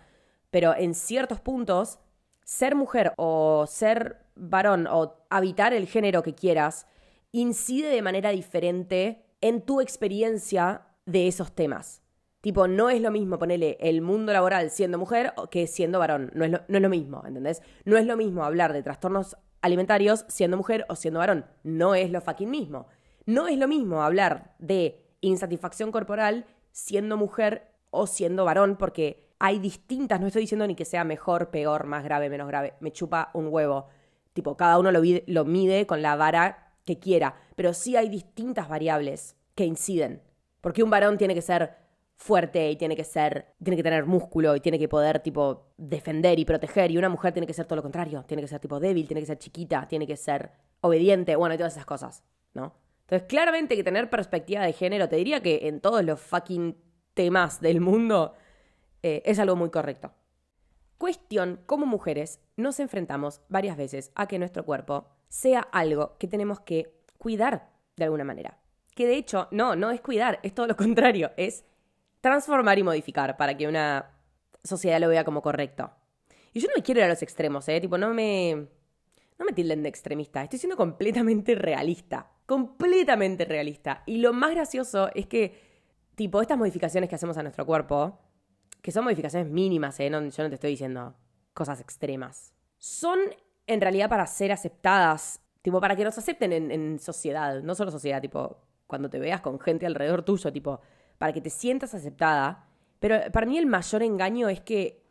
pero 0.50 0.74
en 0.76 0.94
ciertos 0.94 1.40
puntos, 1.40 1.98
ser 2.44 2.74
mujer 2.74 3.12
o 3.16 3.66
ser 3.66 4.18
varón 4.34 4.86
o 4.86 5.16
habitar 5.30 5.74
el 5.74 5.86
género 5.86 6.22
que 6.22 6.34
quieras, 6.34 6.86
incide 7.32 7.88
de 7.88 8.02
manera 8.02 8.30
diferente 8.30 9.24
en 9.40 9.62
tu 9.62 9.80
experiencia 9.80 10.82
de 11.06 11.28
esos 11.28 11.52
temas. 11.52 12.01
Tipo, 12.42 12.66
no 12.66 12.90
es 12.90 13.00
lo 13.00 13.12
mismo 13.12 13.38
ponerle 13.38 13.78
el 13.80 14.02
mundo 14.02 14.32
laboral 14.32 14.70
siendo 14.70 14.98
mujer 14.98 15.32
que 15.48 15.68
siendo 15.68 16.00
varón. 16.00 16.32
No 16.34 16.44
es, 16.44 16.50
lo, 16.50 16.60
no 16.66 16.76
es 16.76 16.82
lo 16.82 16.88
mismo, 16.88 17.22
¿entendés? 17.24 17.62
No 17.84 17.96
es 17.96 18.04
lo 18.04 18.16
mismo 18.16 18.44
hablar 18.44 18.72
de 18.72 18.82
trastornos 18.82 19.36
alimentarios 19.60 20.24
siendo 20.26 20.56
mujer 20.56 20.84
o 20.88 20.96
siendo 20.96 21.20
varón. 21.20 21.46
No 21.62 21.94
es 21.94 22.10
lo 22.10 22.20
fucking 22.20 22.50
mismo. 22.50 22.88
No 23.26 23.46
es 23.46 23.56
lo 23.56 23.68
mismo 23.68 24.02
hablar 24.02 24.56
de 24.58 25.06
insatisfacción 25.20 25.92
corporal 25.92 26.44
siendo 26.72 27.16
mujer 27.16 27.68
o 27.90 28.08
siendo 28.08 28.44
varón, 28.44 28.76
porque 28.76 29.28
hay 29.38 29.60
distintas, 29.60 30.20
no 30.20 30.26
estoy 30.26 30.42
diciendo 30.42 30.66
ni 30.66 30.74
que 30.74 30.84
sea 30.84 31.04
mejor, 31.04 31.50
peor, 31.50 31.86
más 31.86 32.02
grave, 32.02 32.28
menos 32.28 32.48
grave, 32.48 32.74
me 32.80 32.90
chupa 32.90 33.30
un 33.34 33.48
huevo. 33.50 33.86
Tipo, 34.32 34.56
cada 34.56 34.80
uno 34.80 34.90
lo, 34.90 35.00
lo 35.26 35.44
mide 35.44 35.86
con 35.86 36.02
la 36.02 36.16
vara 36.16 36.72
que 36.84 36.98
quiera, 36.98 37.36
pero 37.54 37.72
sí 37.72 37.94
hay 37.94 38.08
distintas 38.08 38.68
variables 38.68 39.36
que 39.54 39.64
inciden. 39.64 40.22
Porque 40.60 40.82
un 40.82 40.90
varón 40.90 41.18
tiene 41.18 41.34
que 41.34 41.42
ser 41.42 41.81
fuerte 42.22 42.70
y 42.70 42.76
tiene 42.76 42.94
que 42.94 43.02
ser, 43.02 43.46
tiene 43.62 43.76
que 43.76 43.82
tener 43.82 44.06
músculo 44.06 44.54
y 44.54 44.60
tiene 44.60 44.78
que 44.78 44.88
poder, 44.88 45.18
tipo, 45.20 45.72
defender 45.76 46.38
y 46.38 46.44
proteger. 46.44 46.90
Y 46.92 46.96
una 46.96 47.08
mujer 47.08 47.32
tiene 47.32 47.46
que 47.48 47.52
ser 47.52 47.66
todo 47.66 47.76
lo 47.76 47.82
contrario. 47.82 48.24
Tiene 48.26 48.42
que 48.42 48.48
ser, 48.48 48.60
tipo, 48.60 48.78
débil, 48.78 49.08
tiene 49.08 49.20
que 49.20 49.26
ser 49.26 49.38
chiquita, 49.38 49.88
tiene 49.88 50.06
que 50.06 50.16
ser 50.16 50.52
obediente, 50.80 51.34
bueno, 51.34 51.54
y 51.54 51.58
todas 51.58 51.72
esas 51.74 51.84
cosas, 51.84 52.22
¿no? 52.54 52.74
Entonces, 53.02 53.26
claramente 53.28 53.76
que 53.76 53.82
tener 53.82 54.08
perspectiva 54.08 54.62
de 54.62 54.72
género, 54.72 55.08
te 55.08 55.16
diría 55.16 55.42
que 55.42 55.66
en 55.66 55.80
todos 55.80 56.04
los 56.04 56.20
fucking 56.20 56.76
temas 57.14 57.60
del 57.60 57.80
mundo 57.80 58.34
eh, 59.02 59.22
es 59.24 59.40
algo 59.40 59.56
muy 59.56 59.70
correcto. 59.70 60.12
Cuestión, 60.98 61.60
como 61.66 61.86
mujeres 61.86 62.40
nos 62.56 62.78
enfrentamos 62.78 63.42
varias 63.48 63.76
veces 63.76 64.12
a 64.14 64.28
que 64.28 64.38
nuestro 64.38 64.64
cuerpo 64.64 65.08
sea 65.28 65.60
algo 65.72 66.16
que 66.18 66.28
tenemos 66.28 66.60
que 66.60 66.94
cuidar 67.18 67.70
de 67.96 68.04
alguna 68.04 68.22
manera. 68.24 68.58
Que 68.94 69.06
de 69.06 69.16
hecho, 69.16 69.48
no, 69.50 69.74
no 69.74 69.90
es 69.90 70.00
cuidar, 70.00 70.38
es 70.44 70.54
todo 70.54 70.68
lo 70.68 70.76
contrario, 70.76 71.32
es 71.36 71.64
transformar 72.22 72.78
y 72.78 72.82
modificar 72.82 73.36
para 73.36 73.54
que 73.54 73.68
una 73.68 74.10
sociedad 74.64 74.98
lo 74.98 75.08
vea 75.08 75.24
como 75.24 75.42
correcto. 75.42 75.90
Y 76.54 76.60
yo 76.60 76.68
no 76.68 76.74
me 76.74 76.82
quiero 76.82 77.00
ir 77.00 77.04
a 77.04 77.08
los 77.08 77.22
extremos, 77.22 77.68
¿eh? 77.68 77.78
Tipo, 77.80 77.98
no 77.98 78.14
me... 78.14 78.68
No 79.38 79.46
me 79.46 79.52
tilden 79.52 79.82
de 79.82 79.88
extremista, 79.88 80.42
estoy 80.42 80.60
siendo 80.60 80.76
completamente 80.76 81.56
realista, 81.56 82.30
completamente 82.46 83.44
realista. 83.44 84.04
Y 84.06 84.18
lo 84.18 84.32
más 84.32 84.52
gracioso 84.52 85.10
es 85.14 85.26
que, 85.26 85.58
tipo, 86.14 86.40
estas 86.40 86.56
modificaciones 86.56 87.10
que 87.10 87.16
hacemos 87.16 87.36
a 87.38 87.42
nuestro 87.42 87.66
cuerpo, 87.66 88.20
que 88.82 88.92
son 88.92 89.02
modificaciones 89.02 89.50
mínimas, 89.50 89.98
¿eh? 89.98 90.10
yo 90.10 90.20
no 90.20 90.30
te 90.30 90.54
estoy 90.54 90.70
diciendo 90.70 91.16
cosas 91.54 91.80
extremas. 91.80 92.52
Son 92.78 93.18
en 93.66 93.80
realidad 93.80 94.08
para 94.08 94.26
ser 94.26 94.52
aceptadas, 94.52 95.40
tipo, 95.62 95.80
para 95.80 95.96
que 95.96 96.04
nos 96.04 96.18
acepten 96.18 96.52
en, 96.52 96.98
sociedad, 97.00 97.62
no 97.62 97.74
solo 97.74 97.90
sociedad, 97.90 98.20
tipo, 98.20 98.58
cuando 98.86 99.10
te 99.10 99.18
veas 99.18 99.40
con 99.40 99.58
gente 99.58 99.86
alrededor 99.86 100.22
tuyo, 100.22 100.52
tipo, 100.52 100.80
para 101.22 101.32
que 101.32 101.40
te 101.40 101.50
sientas 101.50 101.94
aceptada. 101.94 102.66
Pero 102.98 103.30
para 103.30 103.46
mí 103.46 103.56
el 103.56 103.66
mayor 103.66 104.02
engaño 104.02 104.48
es 104.48 104.60
que, 104.60 105.04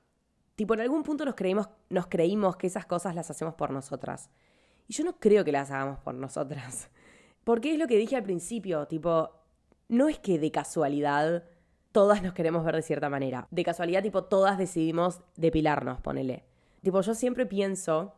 tipo, 0.57 0.73
en 0.73 0.81
algún 0.81 1.03
punto 1.03 1.23
nos, 1.23 1.35
creímos, 1.35 1.69
nos 1.87 2.07
creímos 2.07 2.57
que 2.57 2.67
esas 2.67 2.85
cosas 2.85 3.15
las 3.15 3.31
hacemos 3.31 3.53
por 3.53 3.71
nosotras. 3.71 4.29
Y 4.89 4.93
yo 4.93 5.05
no 5.05 5.17
creo 5.21 5.45
que 5.45 5.53
las 5.53 5.71
hagamos 5.71 5.99
por 5.99 6.13
nosotras. 6.13 6.89
Porque 7.45 7.71
es 7.71 7.79
lo 7.79 7.87
que 7.87 7.95
dije 7.95 8.17
al 8.17 8.23
principio, 8.23 8.87
tipo, 8.87 9.29
no 9.87 10.09
es 10.09 10.19
que 10.19 10.37
de 10.37 10.51
casualidad 10.51 11.45
todas 11.93 12.21
nos 12.21 12.33
queremos 12.33 12.65
ver 12.65 12.75
de 12.75 12.81
cierta 12.81 13.09
manera. 13.09 13.47
De 13.49 13.63
casualidad, 13.63 14.03
tipo, 14.03 14.25
todas 14.25 14.57
decidimos 14.57 15.21
depilarnos, 15.37 16.01
ponele. 16.01 16.43
Tipo, 16.81 16.99
yo 16.99 17.15
siempre 17.15 17.45
pienso, 17.45 18.15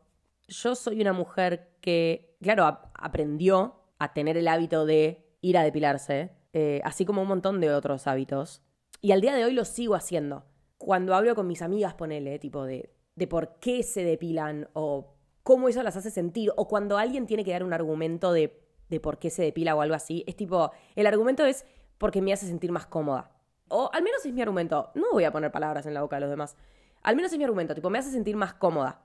yo 0.47 0.73
soy 0.73 1.00
una 1.00 1.13
mujer 1.13 1.69
que, 1.79 2.35
claro, 2.41 2.65
aprendió 2.95 3.83
a 4.00 4.13
tener 4.13 4.35
el 4.35 4.47
hábito 4.47 4.88
de 4.88 5.23
ir 5.41 5.59
a 5.59 5.63
depilarse, 5.63 6.31
eh, 6.53 6.81
así 6.83 7.05
como 7.05 7.22
un 7.22 7.27
montón 7.27 7.60
de 7.60 7.74
otros 7.74 8.07
hábitos. 8.07 8.62
Y 9.01 9.12
al 9.12 9.22
día 9.22 9.36
de 9.36 9.43
hoy 9.43 9.53
lo 9.53 9.65
sigo 9.65 9.95
haciendo. 9.95 10.45
Cuando 10.77 11.15
hablo 11.15 11.36
con 11.36 11.48
mis 11.48 11.62
amigas, 11.62 11.93
ponele, 11.93 12.39
tipo, 12.39 12.63
de, 12.63 12.93
de 13.15 13.27
por 13.27 13.60
qué 13.60 13.83
se 13.83 14.03
depilan 14.03 14.69
o 14.74 15.15
cómo 15.43 15.67
eso 15.67 15.83
las 15.83 15.98
hace 15.98 16.10
sentir, 16.10 16.51
o 16.55 16.67
cuando 16.67 16.98
alguien 16.98 17.25
tiene 17.25 17.43
que 17.43 17.51
dar 17.51 17.63
un 17.63 17.74
argumento 17.74 18.31
de, 18.31 18.63
de 18.89 19.00
por 19.00 19.19
qué 19.19 19.29
se 19.29 19.43
depila 19.43 19.75
o 19.75 19.81
algo 19.81 19.95
así, 19.95 20.24
es 20.27 20.36
tipo, 20.36 20.72
el 20.95 21.07
argumento 21.07 21.45
es 21.45 21.65
porque 21.98 22.22
me 22.22 22.33
hace 22.33 22.48
sentir 22.48 22.72
más 22.72 22.86
cómoda. 22.86 23.31
O 23.69 23.89
al 23.93 24.03
menos 24.03 24.25
es 24.25 24.33
mi 24.33 24.41
argumento. 24.41 24.91
No 24.93 25.12
voy 25.12 25.24
a 25.24 25.31
poner 25.31 25.51
palabras 25.51 25.86
en 25.86 25.93
la 25.93 26.01
boca 26.01 26.17
de 26.17 26.22
los 26.22 26.29
demás. 26.29 26.55
Al 27.01 27.15
menos 27.15 27.31
es 27.31 27.38
mi 27.38 27.43
argumento. 27.43 27.74
Tipo, 27.74 27.89
me 27.89 27.98
hace 27.98 28.12
sentir 28.12 28.36
más 28.36 28.53
cómoda. 28.53 29.01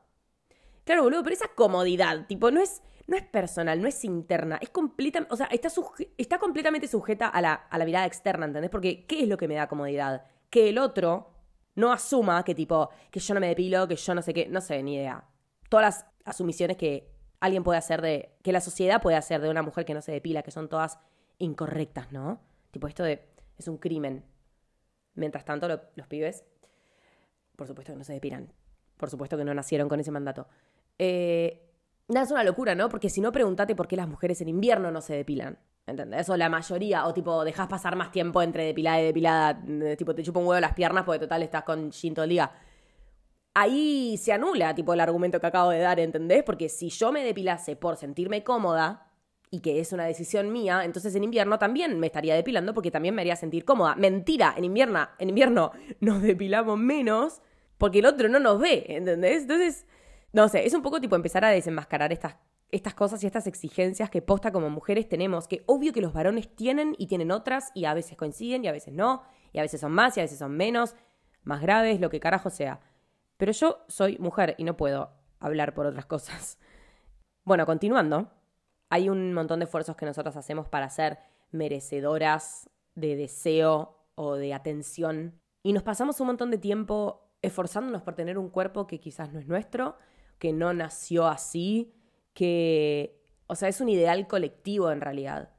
Claro, 0.85 1.03
boludo, 1.03 1.23
pero 1.23 1.35
esa 1.35 1.49
comodidad, 1.49 2.27
tipo, 2.27 2.51
no 2.51 2.61
es, 2.61 2.83
no 3.09 3.17
es 3.17 3.23
personal, 3.23 3.81
no 3.81 3.89
es 3.89 4.05
interna. 4.05 4.59
Es 4.61 4.69
completamente. 4.69 5.33
O 5.33 5.37
sea, 5.37 5.47
está, 5.47 5.69
está 6.19 6.39
completamente 6.39 6.87
sujeta 6.87 7.27
a 7.27 7.41
la, 7.41 7.55
a 7.55 7.79
la 7.79 7.87
mirada 7.87 8.05
externa, 8.05 8.45
¿entendés? 8.45 8.71
Porque, 8.71 9.07
¿qué 9.07 9.23
es 9.23 9.29
lo 9.29 9.39
que 9.39 9.49
me 9.49 9.55
da 9.55 9.67
comodidad? 9.67 10.27
Que 10.51 10.69
el 10.69 10.77
otro 10.77 11.31
no 11.75 11.91
asuma 11.91 12.45
que, 12.45 12.55
tipo, 12.55 12.91
que 13.11 13.19
yo 13.19 13.33
no 13.33 13.41
me 13.41 13.49
depilo, 13.49 13.89
que 13.89 13.97
yo 13.97 14.15
no 14.15 14.21
sé 14.21 14.35
qué. 14.35 14.47
No 14.47 14.61
sé, 14.61 14.83
ni 14.83 14.97
idea. 14.97 15.25
Todas 15.71 15.87
las 15.87 16.07
asumiciones 16.27 16.77
que 16.77 17.11
alguien 17.41 17.65
puede 17.65 17.79
hacer 17.79 18.03
de. 18.03 18.37
que 18.43 18.53
la 18.53 18.61
sociedad 18.61 19.01
puede 19.01 19.17
hacer 19.17 19.41
de 19.41 19.49
una 19.49 19.63
mujer 19.63 19.87
que 19.87 19.95
no 19.95 20.03
se 20.03 20.13
depila, 20.13 20.43
que 20.43 20.51
son 20.51 20.69
todas 20.69 20.99
incorrectas, 21.39 22.13
¿no? 22.13 22.43
Tipo, 22.73 22.89
esto 22.89 23.05
de. 23.05 23.27
es 23.57 23.69
un 23.69 23.79
crimen. 23.79 24.23
Mientras 25.15 25.47
tanto, 25.47 25.67
los 25.67 26.07
pibes, 26.09 26.45
por 27.57 27.67
supuesto 27.67 27.95
que 27.95 27.99
no 27.99 28.05
se 28.05 28.13
depilan. 28.13 28.53
Por 28.99 29.09
supuesto 29.09 29.39
que 29.39 29.45
no 29.45 29.55
nacieron 29.55 29.89
con 29.89 29.99
ese 29.99 30.11
mandato. 30.11 30.47
Eh, 30.99 31.68
nada, 32.09 32.25
es 32.25 32.31
una 32.31 32.45
locura, 32.45 32.75
¿no? 32.75 32.89
Porque 32.89 33.11
si 33.11 33.21
no, 33.21 33.33
pregúntate 33.33 33.75
por 33.75 33.89
qué 33.89 33.97
las 33.97 34.09
mujeres 34.09 34.41
en 34.41 34.49
invierno 34.49 34.91
no 34.91 35.01
se 35.01 35.15
depilan. 35.15 35.59
¿Entendés? 35.87 36.29
O 36.29 36.37
la 36.37 36.51
mayoría, 36.51 37.07
o 37.07 37.15
tipo, 37.15 37.45
dejas 37.45 37.67
pasar 37.67 37.97
más 37.97 38.13
tiempo 38.13 38.43
entre 38.43 38.65
depilada 38.65 39.01
y 39.01 39.05
depilada, 39.07 39.63
eh, 39.67 39.97
tipo, 39.97 40.15
te 40.15 40.23
chupa 40.23 40.39
un 40.39 40.47
huevo 40.47 40.61
las 40.61 40.75
piernas 40.75 41.05
porque 41.05 41.21
total 41.21 41.43
estás 41.43 41.63
con 41.63 41.91
gin 41.93 42.13
todo 42.13 42.25
el 42.25 42.31
día. 42.31 42.53
Ahí 43.55 44.19
se 44.19 44.33
anula, 44.33 44.75
tipo, 44.75 44.93
el 44.93 45.01
argumento 45.01 45.41
que 45.41 45.47
acabo 45.47 45.71
de 45.71 45.79
dar, 45.79 45.99
¿entendés? 45.99 46.43
Porque 46.45 46.69
si 46.69 46.91
yo 46.91 47.11
me 47.11 47.25
depilase 47.25 47.75
por 47.75 47.97
sentirme 47.97 48.45
cómoda, 48.45 49.09
y 49.51 49.61
que 49.61 49.81
es 49.81 49.93
una 49.93 50.05
decisión 50.05 50.53
mía, 50.53 50.83
entonces 50.85 51.15
en 51.15 51.25
invierno 51.25 51.59
también 51.59 51.99
me 51.99 52.07
estaría 52.07 52.35
depilando 52.35 52.75
porque 52.75 52.91
también 52.91 53.15
me 53.15 53.23
haría 53.23 53.37
sentir 53.37 53.65
cómoda. 53.65 53.95
Mentira, 53.97 54.55
en 54.57 54.65
invierno, 54.65 55.09
en 55.19 55.29
invierno 55.31 55.73
nos 56.01 56.23
depilamos 56.23 56.79
menos 56.79 57.41
porque 57.79 58.01
el 58.01 58.07
otro 58.07 58.29
no 58.29 58.41
nos 58.41 58.61
ve, 58.61 58.85
¿entendés? 58.89 59.43
Entonces, 59.43 59.87
no 60.33 60.49
sé, 60.49 60.67
es 60.67 60.75
un 60.75 60.83
poco 60.83 61.01
tipo 61.01 61.17
empezar 61.17 61.45
a 61.45 61.51
desenmascarar 61.51 62.13
estas 62.13 62.37
estas 62.71 62.95
cosas 62.95 63.23
y 63.23 63.27
estas 63.27 63.47
exigencias 63.47 64.11
que 64.11 64.23
posta 64.23 64.53
como 64.53 64.69
mujeres 64.71 65.09
tenemos, 65.09 65.49
que 65.49 65.63
obvio 65.67 65.93
que 65.93 66.03
los 66.03 66.13
varones 66.13 66.55
tienen 66.55 66.95
y 66.99 67.07
tienen 67.07 67.31
otras 67.31 67.71
y 67.75 67.87
a 67.87 67.95
veces 67.95 68.17
coinciden 68.17 68.65
y 68.65 68.69
a 68.69 68.73
veces 68.73 68.93
no, 68.93 69.23
y 69.53 69.59
a 69.59 69.63
veces 69.63 69.81
son 69.81 69.93
más 69.93 70.17
y 70.17 70.21
a 70.21 70.25
veces 70.25 70.39
son 70.39 70.57
menos, 70.57 70.95
más 71.45 71.63
graves, 71.63 72.01
lo 72.01 72.11
que 72.11 72.21
carajo 72.21 72.51
sea. 72.51 72.81
Pero 73.39 73.53
yo 73.53 73.85
soy 73.89 74.19
mujer 74.19 74.55
y 74.59 74.65
no 74.65 74.77
puedo 74.77 75.13
hablar 75.41 75.73
por 75.75 75.87
otras 75.87 76.07
cosas. 76.07 76.59
Bueno, 77.45 77.65
continuando, 77.65 78.31
hay 78.91 79.09
un 79.09 79.33
montón 79.33 79.61
de 79.61 79.65
esfuerzos 79.65 79.97
que 79.97 80.05
nosotros 80.05 80.37
hacemos 80.37 80.69
para 80.69 80.91
ser 80.91 81.19
merecedoras 81.51 82.69
de 82.95 83.17
deseo 83.17 83.97
o 84.17 84.35
de 84.35 84.53
atención 84.53 85.41
y 85.63 85.73
nos 85.73 85.83
pasamos 85.83 86.21
un 86.21 86.27
montón 86.27 86.51
de 86.51 86.59
tiempo 86.59 87.31
esforzándonos 87.41 88.03
por 88.03 88.15
tener 88.15 88.37
un 88.37 88.51
cuerpo 88.51 88.87
que 88.87 89.01
quizás 89.01 89.33
no 89.33 89.39
es 89.39 89.47
nuestro, 89.47 89.97
que 90.39 90.53
no 90.53 90.73
nació 90.75 91.27
así, 91.27 91.93
que, 92.35 93.21
o 93.47 93.55
sea, 93.55 93.69
es 93.69 93.81
un 93.81 93.89
ideal 93.89 94.27
colectivo 94.27 94.91
en 94.91 95.01
realidad. 95.01 95.51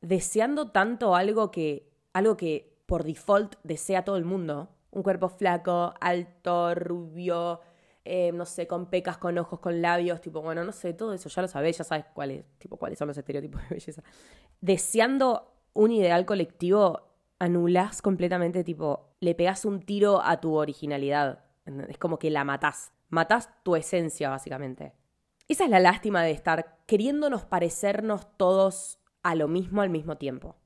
Deseando 0.00 0.70
tanto 0.70 1.14
algo 1.14 1.50
que, 1.50 1.90
algo 2.12 2.36
que 2.36 2.78
por 2.86 3.04
default 3.04 3.56
desea 3.62 4.04
todo 4.04 4.16
el 4.16 4.24
mundo, 4.24 4.70
un 4.90 5.02
cuerpo 5.02 5.28
flaco, 5.28 5.92
alto, 6.00 6.74
rubio, 6.74 7.60
eh, 8.04 8.30
no 8.32 8.46
sé, 8.46 8.66
con 8.66 8.86
pecas, 8.86 9.18
con 9.18 9.36
ojos, 9.36 9.58
con 9.58 9.82
labios, 9.82 10.20
tipo, 10.20 10.40
bueno, 10.40 10.64
no 10.64 10.72
sé, 10.72 10.94
todo 10.94 11.12
eso 11.12 11.28
ya 11.28 11.42
lo 11.42 11.48
sabes, 11.48 11.76
ya 11.76 11.84
sabes 11.84 12.06
cuáles, 12.14 12.44
tipo, 12.58 12.76
cuáles 12.76 12.98
son 12.98 13.08
los 13.08 13.18
estereotipos 13.18 13.60
de 13.62 13.74
belleza. 13.74 14.02
Deseando 14.60 15.52
un 15.74 15.90
ideal 15.90 16.24
colectivo, 16.24 17.02
anulás 17.38 18.02
completamente, 18.02 18.64
tipo, 18.64 19.10
le 19.20 19.34
pegas 19.34 19.64
un 19.64 19.80
tiro 19.82 20.22
a 20.22 20.40
tu 20.40 20.54
originalidad. 20.54 21.44
Es 21.88 21.98
como 21.98 22.18
que 22.18 22.30
la 22.30 22.44
matás. 22.44 22.92
Matás 23.08 23.50
tu 23.62 23.76
esencia, 23.76 24.30
básicamente. 24.30 24.92
Esa 25.48 25.64
es 25.64 25.70
la 25.70 25.80
lástima 25.80 26.22
de 26.22 26.32
estar 26.32 26.78
queriéndonos 26.86 27.44
parecernos 27.44 28.36
todos 28.36 28.98
a 29.22 29.34
lo 29.34 29.48
mismo 29.48 29.82
al 29.82 29.90
mismo 29.90 30.16
tiempo. 30.16 30.56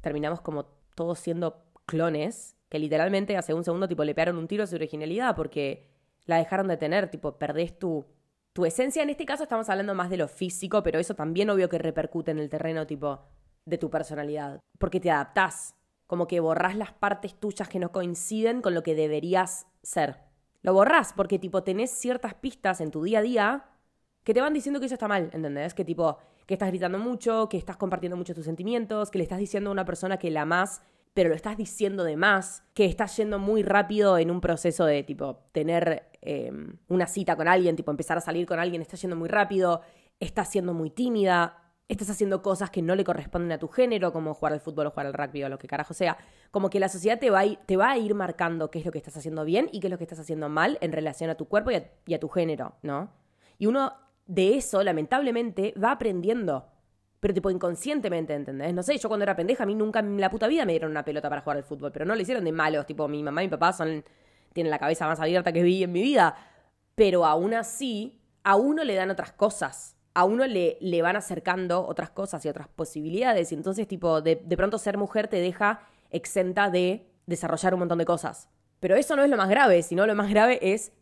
Terminamos 0.00 0.40
como 0.40 0.66
todos 0.94 1.18
siendo 1.18 1.64
clones 1.86 2.56
que 2.68 2.78
literalmente 2.78 3.36
hace 3.36 3.54
un 3.54 3.64
segundo 3.64 3.88
tipo 3.88 4.04
le 4.04 4.14
pegaron 4.14 4.36
un 4.36 4.48
tiro 4.48 4.64
a 4.64 4.66
su 4.66 4.74
originalidad 4.74 5.34
porque 5.34 5.88
la 6.26 6.36
dejaron 6.36 6.68
de 6.68 6.76
tener, 6.76 7.10
tipo 7.10 7.38
perdés 7.38 7.78
tu, 7.78 8.06
tu 8.52 8.66
esencia. 8.66 9.02
En 9.02 9.10
este 9.10 9.24
caso 9.24 9.44
estamos 9.44 9.68
hablando 9.70 9.94
más 9.94 10.10
de 10.10 10.18
lo 10.18 10.28
físico, 10.28 10.82
pero 10.82 10.98
eso 10.98 11.14
también 11.14 11.48
obvio 11.48 11.68
que 11.68 11.78
repercute 11.78 12.30
en 12.30 12.38
el 12.38 12.50
terreno 12.50 12.86
tipo 12.86 13.20
de 13.64 13.78
tu 13.78 13.90
personalidad, 13.90 14.60
porque 14.78 15.00
te 15.00 15.10
adaptás, 15.10 15.74
como 16.06 16.26
que 16.26 16.40
borrás 16.40 16.76
las 16.76 16.92
partes 16.92 17.34
tuyas 17.34 17.68
que 17.68 17.78
no 17.78 17.92
coinciden 17.92 18.60
con 18.60 18.74
lo 18.74 18.82
que 18.82 18.94
deberías 18.94 19.66
ser. 19.82 20.27
Lo 20.62 20.72
borrás 20.72 21.12
porque 21.12 21.38
tipo 21.38 21.62
tenés 21.62 21.90
ciertas 21.90 22.34
pistas 22.34 22.80
en 22.80 22.90
tu 22.90 23.02
día 23.02 23.20
a 23.20 23.22
día 23.22 23.64
que 24.24 24.34
te 24.34 24.40
van 24.40 24.52
diciendo 24.52 24.78
que 24.80 24.86
eso 24.86 24.94
está 24.94 25.08
mal, 25.08 25.30
¿entendés? 25.32 25.72
Que 25.72 25.84
tipo, 25.84 26.18
que 26.46 26.54
estás 26.54 26.68
gritando 26.68 26.98
mucho, 26.98 27.48
que 27.48 27.56
estás 27.56 27.76
compartiendo 27.76 28.16
mucho 28.16 28.34
tus 28.34 28.44
sentimientos, 28.44 29.10
que 29.10 29.18
le 29.18 29.24
estás 29.24 29.38
diciendo 29.38 29.70
a 29.70 29.72
una 29.72 29.86
persona 29.86 30.18
que 30.18 30.30
la 30.30 30.44
más, 30.44 30.82
pero 31.14 31.30
lo 31.30 31.34
estás 31.34 31.56
diciendo 31.56 32.04
de 32.04 32.16
más, 32.16 32.62
que 32.74 32.84
estás 32.84 33.16
yendo 33.16 33.38
muy 33.38 33.62
rápido 33.62 34.18
en 34.18 34.30
un 34.30 34.40
proceso 34.40 34.84
de 34.84 35.02
tipo 35.02 35.36
tener 35.52 36.10
em, 36.20 36.76
una 36.88 37.06
cita 37.06 37.36
con 37.36 37.48
alguien, 37.48 37.74
tipo 37.74 37.90
empezar 37.90 38.18
a 38.18 38.20
salir 38.20 38.46
con 38.46 38.58
alguien, 38.58 38.82
estás 38.82 39.00
yendo 39.00 39.16
muy 39.16 39.28
rápido, 39.28 39.80
estás 40.20 40.50
siendo 40.50 40.74
muy 40.74 40.90
tímida, 40.90 41.67
estás 41.88 42.10
haciendo 42.10 42.42
cosas 42.42 42.70
que 42.70 42.82
no 42.82 42.94
le 42.94 43.04
corresponden 43.04 43.52
a 43.52 43.58
tu 43.58 43.68
género, 43.68 44.12
como 44.12 44.34
jugar 44.34 44.52
al 44.52 44.60
fútbol 44.60 44.86
o 44.86 44.90
jugar 44.90 45.06
al 45.06 45.14
rugby 45.14 45.42
o 45.44 45.48
lo 45.48 45.58
que 45.58 45.66
carajo 45.66 45.94
sea. 45.94 46.18
Como 46.50 46.68
que 46.68 46.80
la 46.80 46.88
sociedad 46.88 47.18
te 47.18 47.30
va, 47.30 47.40
a 47.40 47.96
ir, 47.98 48.14
marcando 48.14 48.70
qué 48.70 48.78
es 48.80 48.84
lo 48.84 48.92
que 48.92 48.98
estás 48.98 49.16
haciendo 49.16 49.44
bien 49.44 49.68
y 49.72 49.80
qué 49.80 49.86
es 49.86 49.90
lo 49.90 49.98
que 49.98 50.04
estás 50.04 50.20
haciendo 50.20 50.48
mal 50.48 50.78
en 50.80 50.92
relación 50.92 51.30
a 51.30 51.34
tu 51.34 51.46
cuerpo 51.46 51.70
y 51.70 51.82
y 52.06 52.14
a 52.14 52.20
tu 52.20 52.28
género, 52.28 52.76
¿no? 52.82 53.10
Y 53.58 53.66
uno 53.66 53.92
de 54.26 54.56
eso, 54.56 54.82
lamentablemente, 54.82 55.74
va 55.82 55.92
aprendiendo. 55.92 56.66
Pero 57.20 57.34
tipo 57.34 57.50
inconscientemente, 57.50 58.34
¿entendés? 58.34 58.72
No 58.72 58.82
sé, 58.82 58.96
yo 58.96 59.08
cuando 59.08 59.24
era 59.24 59.34
pendeja, 59.34 59.64
a 59.64 59.66
mí 59.66 59.74
nunca 59.74 59.98
en 59.98 60.20
la 60.20 60.30
puta 60.30 60.46
vida 60.46 60.64
me 60.64 60.72
dieron 60.72 60.92
una 60.92 61.04
pelota 61.04 61.28
para 61.28 61.40
jugar 61.40 61.56
al 61.56 61.64
fútbol, 61.64 61.90
pero 61.90 62.04
no 62.04 62.14
lo 62.14 62.20
hicieron 62.20 62.44
de 62.44 62.52
malos, 62.52 62.86
tipo 62.86 63.08
mi 63.08 63.22
mamá 63.22 63.42
y 63.42 63.46
mi 63.46 63.50
papá 63.50 63.72
son, 63.72 64.04
tienen 64.52 64.70
la 64.70 64.78
cabeza 64.78 65.06
más 65.06 65.18
abierta 65.18 65.52
que 65.52 65.62
vi 65.62 65.82
en 65.82 65.90
mi 65.90 66.00
vida. 66.00 66.36
Pero 66.94 67.26
aún 67.26 67.54
así, 67.54 68.20
a 68.44 68.54
uno 68.54 68.84
le 68.84 68.94
dan 68.94 69.10
otras 69.10 69.32
cosas. 69.32 69.97
A 70.18 70.24
uno 70.24 70.46
le, 70.46 70.78
le 70.80 71.00
van 71.00 71.14
acercando 71.14 71.86
otras 71.86 72.10
cosas 72.10 72.44
y 72.44 72.48
otras 72.48 72.66
posibilidades. 72.66 73.52
Y 73.52 73.54
entonces, 73.54 73.86
tipo, 73.86 74.20
de, 74.20 74.42
de 74.44 74.56
pronto 74.56 74.78
ser 74.78 74.98
mujer 74.98 75.28
te 75.28 75.40
deja 75.40 75.80
exenta 76.10 76.70
de 76.70 77.06
desarrollar 77.26 77.74
un 77.74 77.80
montón 77.80 77.98
de 77.98 78.04
cosas. 78.04 78.48
Pero 78.80 78.96
eso 78.96 79.14
no 79.14 79.22
es 79.22 79.30
lo 79.30 79.36
más 79.36 79.48
grave, 79.48 79.82
sino 79.82 80.06
lo 80.06 80.14
más 80.14 80.30
grave 80.30 80.58
es 80.60 80.92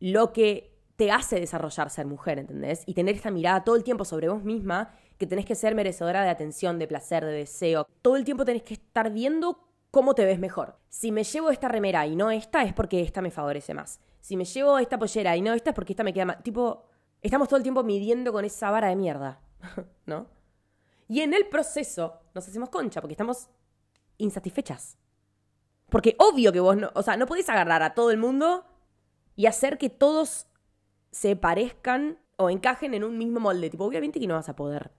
lo 0.00 0.32
que 0.32 0.76
te 0.96 1.10
hace 1.12 1.38
desarrollar 1.38 1.90
ser 1.90 2.06
mujer, 2.06 2.38
¿entendés? 2.40 2.82
Y 2.84 2.94
tener 2.94 3.14
esta 3.14 3.30
mirada 3.30 3.62
todo 3.64 3.76
el 3.76 3.84
tiempo 3.84 4.04
sobre 4.04 4.28
vos 4.28 4.42
misma, 4.42 4.92
que 5.16 5.26
tenés 5.26 5.46
que 5.46 5.54
ser 5.54 5.74
merecedora 5.74 6.22
de 6.24 6.28
atención, 6.28 6.78
de 6.78 6.88
placer, 6.88 7.24
de 7.24 7.32
deseo. 7.32 7.86
Todo 8.02 8.16
el 8.16 8.24
tiempo 8.24 8.44
tenés 8.44 8.64
que 8.64 8.74
estar 8.74 9.10
viendo 9.12 9.68
cómo 9.90 10.14
te 10.14 10.24
ves 10.24 10.38
mejor. 10.38 10.76
Si 10.88 11.12
me 11.12 11.24
llevo 11.24 11.50
esta 11.50 11.68
remera 11.68 12.06
y 12.06 12.16
no 12.16 12.30
esta, 12.30 12.64
es 12.64 12.72
porque 12.72 13.00
esta 13.00 13.22
me 13.22 13.30
favorece 13.30 13.74
más. 13.74 14.00
Si 14.20 14.36
me 14.36 14.44
llevo 14.44 14.78
esta 14.78 14.98
pollera 14.98 15.36
y 15.36 15.40
no 15.40 15.52
esta, 15.54 15.70
es 15.70 15.76
porque 15.76 15.92
esta 15.92 16.04
me 16.04 16.12
queda 16.12 16.26
más. 16.26 16.42
Tipo, 16.42 16.84
estamos 17.22 17.48
todo 17.48 17.56
el 17.56 17.62
tiempo 17.62 17.82
midiendo 17.82 18.32
con 18.32 18.44
esa 18.44 18.70
vara 18.70 18.88
de 18.88 18.96
mierda, 18.96 19.40
¿no? 20.06 20.26
Y 21.08 21.20
en 21.20 21.34
el 21.34 21.46
proceso 21.46 22.20
nos 22.34 22.46
hacemos 22.46 22.68
concha, 22.68 23.00
porque 23.00 23.14
estamos 23.14 23.48
insatisfechas. 24.18 24.98
Porque 25.88 26.16
obvio 26.18 26.52
que 26.52 26.60
vos 26.60 26.76
no, 26.76 26.90
o 26.94 27.02
sea, 27.02 27.16
no 27.16 27.26
podés 27.26 27.48
agarrar 27.48 27.82
a 27.82 27.94
todo 27.94 28.10
el 28.10 28.18
mundo 28.18 28.66
y 29.36 29.46
hacer 29.46 29.78
que 29.78 29.88
todos 29.88 30.46
se 31.10 31.34
parezcan 31.34 32.18
o 32.36 32.50
encajen 32.50 32.94
en 32.94 33.04
un 33.04 33.16
mismo 33.16 33.40
molde. 33.40 33.70
Tipo, 33.70 33.84
obviamente 33.84 34.20
que 34.20 34.26
no 34.26 34.34
vas 34.34 34.48
a 34.48 34.56
poder. 34.56 34.90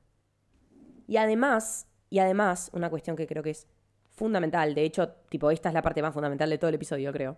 Y 1.08 1.18
además, 1.18 1.88
y 2.10 2.20
además, 2.20 2.72
una 2.74 2.90
cuestión 2.90 3.16
que 3.16 3.28
creo 3.28 3.44
que 3.44 3.52
es 3.52 3.68
fundamental, 4.12 4.74
de 4.74 4.84
hecho, 4.84 5.10
tipo, 5.30 5.52
esta 5.52 5.70
es 5.70 5.74
la 5.74 5.82
parte 5.82 6.02
más 6.02 6.14
fundamental 6.14 6.50
de 6.50 6.58
todo 6.58 6.70
el 6.70 6.76
episodio, 6.76 7.12
creo. 7.14 7.38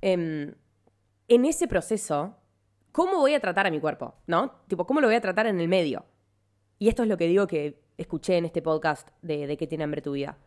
Em, 0.00 0.54
en 1.28 1.44
ese 1.44 1.68
proceso, 1.68 2.36
¿cómo 2.92 3.18
voy 3.18 3.34
a 3.34 3.40
tratar 3.40 3.66
a 3.66 3.70
mi 3.70 3.80
cuerpo? 3.80 4.14
¿No? 4.26 4.52
Tipo, 4.68 4.86
¿cómo 4.86 5.00
lo 5.00 5.08
voy 5.08 5.16
a 5.16 5.20
tratar 5.20 5.46
en 5.46 5.60
el 5.60 5.68
medio? 5.68 6.04
Y 6.78 6.88
esto 6.88 7.02
es 7.02 7.08
lo 7.08 7.16
que 7.16 7.26
digo 7.26 7.46
que 7.46 7.82
escuché 7.96 8.36
en 8.36 8.44
este 8.44 8.62
podcast 8.62 9.08
de, 9.22 9.56
qué 9.56 9.66
tiene 9.66 9.84
hambre 9.84 10.02
tu 10.02 10.12
vida. 10.12 10.38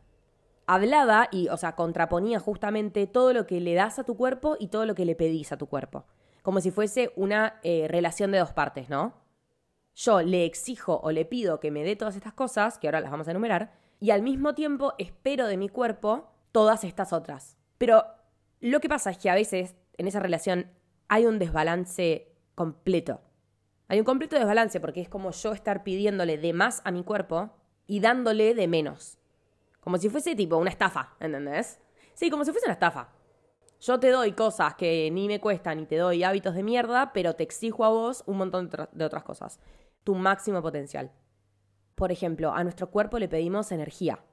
Hablaba 0.68 1.28
y, 1.32 1.50
o 1.50 1.58
sea, 1.58 1.76
contraponía 1.76 2.40
justamente 2.40 3.08
todo 3.08 3.34
lo 3.34 3.46
que 3.46 3.60
le 3.60 3.74
das 3.74 4.00
a 4.00 4.04
tu 4.04 4.16
cuerpo 4.16 4.56
y 4.60 4.68
todo 4.68 4.86
lo 4.86 4.96
que 4.96 5.06
le 5.06 5.16
pedís 5.16 5.52
a 5.52 5.58
tu 5.58 5.68
cuerpo 5.68 6.06
como 6.42 6.60
si 6.60 6.72
fuese 6.72 7.12
una 7.16 7.60
eh, 7.64 7.88
relación 7.88 8.32
de 8.32 8.40
dos 8.40 8.54
partes, 8.54 8.90
¿no? 8.90 9.14
Yo 9.94 10.22
le 10.22 10.46
exijo 10.46 11.00
o 11.04 11.12
le 11.12 11.26
pido 11.26 11.60
que 11.60 11.72
me 11.72 11.84
dé 11.84 11.96
todas 11.96 12.16
estas 12.16 12.34
cosas, 12.34 12.80
que 12.80 12.88
ahora 12.88 13.02
las 13.02 13.12
vamos 13.12 13.28
a 13.28 13.32
enumerar, 13.32 13.74
y 14.00 14.12
al 14.12 14.22
mismo 14.22 14.56
tiempo 14.56 14.94
espero 14.98 15.48
de 15.48 15.58
mi 15.58 15.70
cuerpo 15.70 16.32
todas 16.52 16.84
estas 16.84 17.14
otras. 17.14 17.58
Pero 17.78 18.06
lo 18.60 18.80
que 18.80 18.90
pasa 18.90 19.12
es 19.12 19.18
que 19.18 19.30
a 19.30 19.36
veces 19.36 19.76
en 19.98 20.08
esa 20.08 20.20
relación 20.20 20.72
hay 21.08 21.26
un 21.26 21.40
desbalance 21.40 22.31
completo. 22.62 23.22
Hay 23.88 23.98
un 23.98 24.06
completo 24.06 24.36
desbalance 24.36 24.80
porque 24.80 25.02
es 25.02 25.10
como 25.10 25.32
yo 25.32 25.52
estar 25.52 25.84
pidiéndole 25.84 26.38
de 26.38 26.54
más 26.54 26.84
a 26.86 26.92
mi 26.92 27.04
cuerpo 27.04 27.50
y 27.88 28.02
dándole 28.02 28.54
de 28.54 28.68
menos. 28.68 29.18
Como 29.80 29.98
si 29.98 30.10
fuese 30.10 30.36
tipo 30.36 30.58
una 30.58 30.70
estafa, 30.70 31.16
¿entendés? 31.20 31.80
Sí, 32.14 32.30
como 32.30 32.46
si 32.46 32.52
fuese 32.52 32.68
una 32.68 32.74
estafa. 32.74 33.10
Yo 33.80 34.00
te 34.00 34.12
doy 34.12 34.34
cosas 34.34 34.76
que 34.76 35.10
ni 35.12 35.28
me 35.28 35.42
cuestan 35.42 35.80
y 35.80 35.88
te 35.88 35.98
doy 35.98 36.24
hábitos 36.24 36.54
de 36.54 36.62
mierda, 36.62 37.14
pero 37.14 37.34
te 37.34 37.42
exijo 37.42 37.84
a 37.84 37.90
vos 37.90 38.24
un 38.28 38.38
montón 38.38 38.70
de 38.92 39.06
otras 39.06 39.24
cosas. 39.24 39.60
Tu 40.04 40.14
máximo 40.14 40.62
potencial. 40.62 41.12
Por 41.96 42.12
ejemplo, 42.12 42.54
a 42.54 42.64
nuestro 42.64 42.92
cuerpo 42.92 43.18
le 43.18 43.28
pedimos 43.28 43.72
energía. 43.72 44.24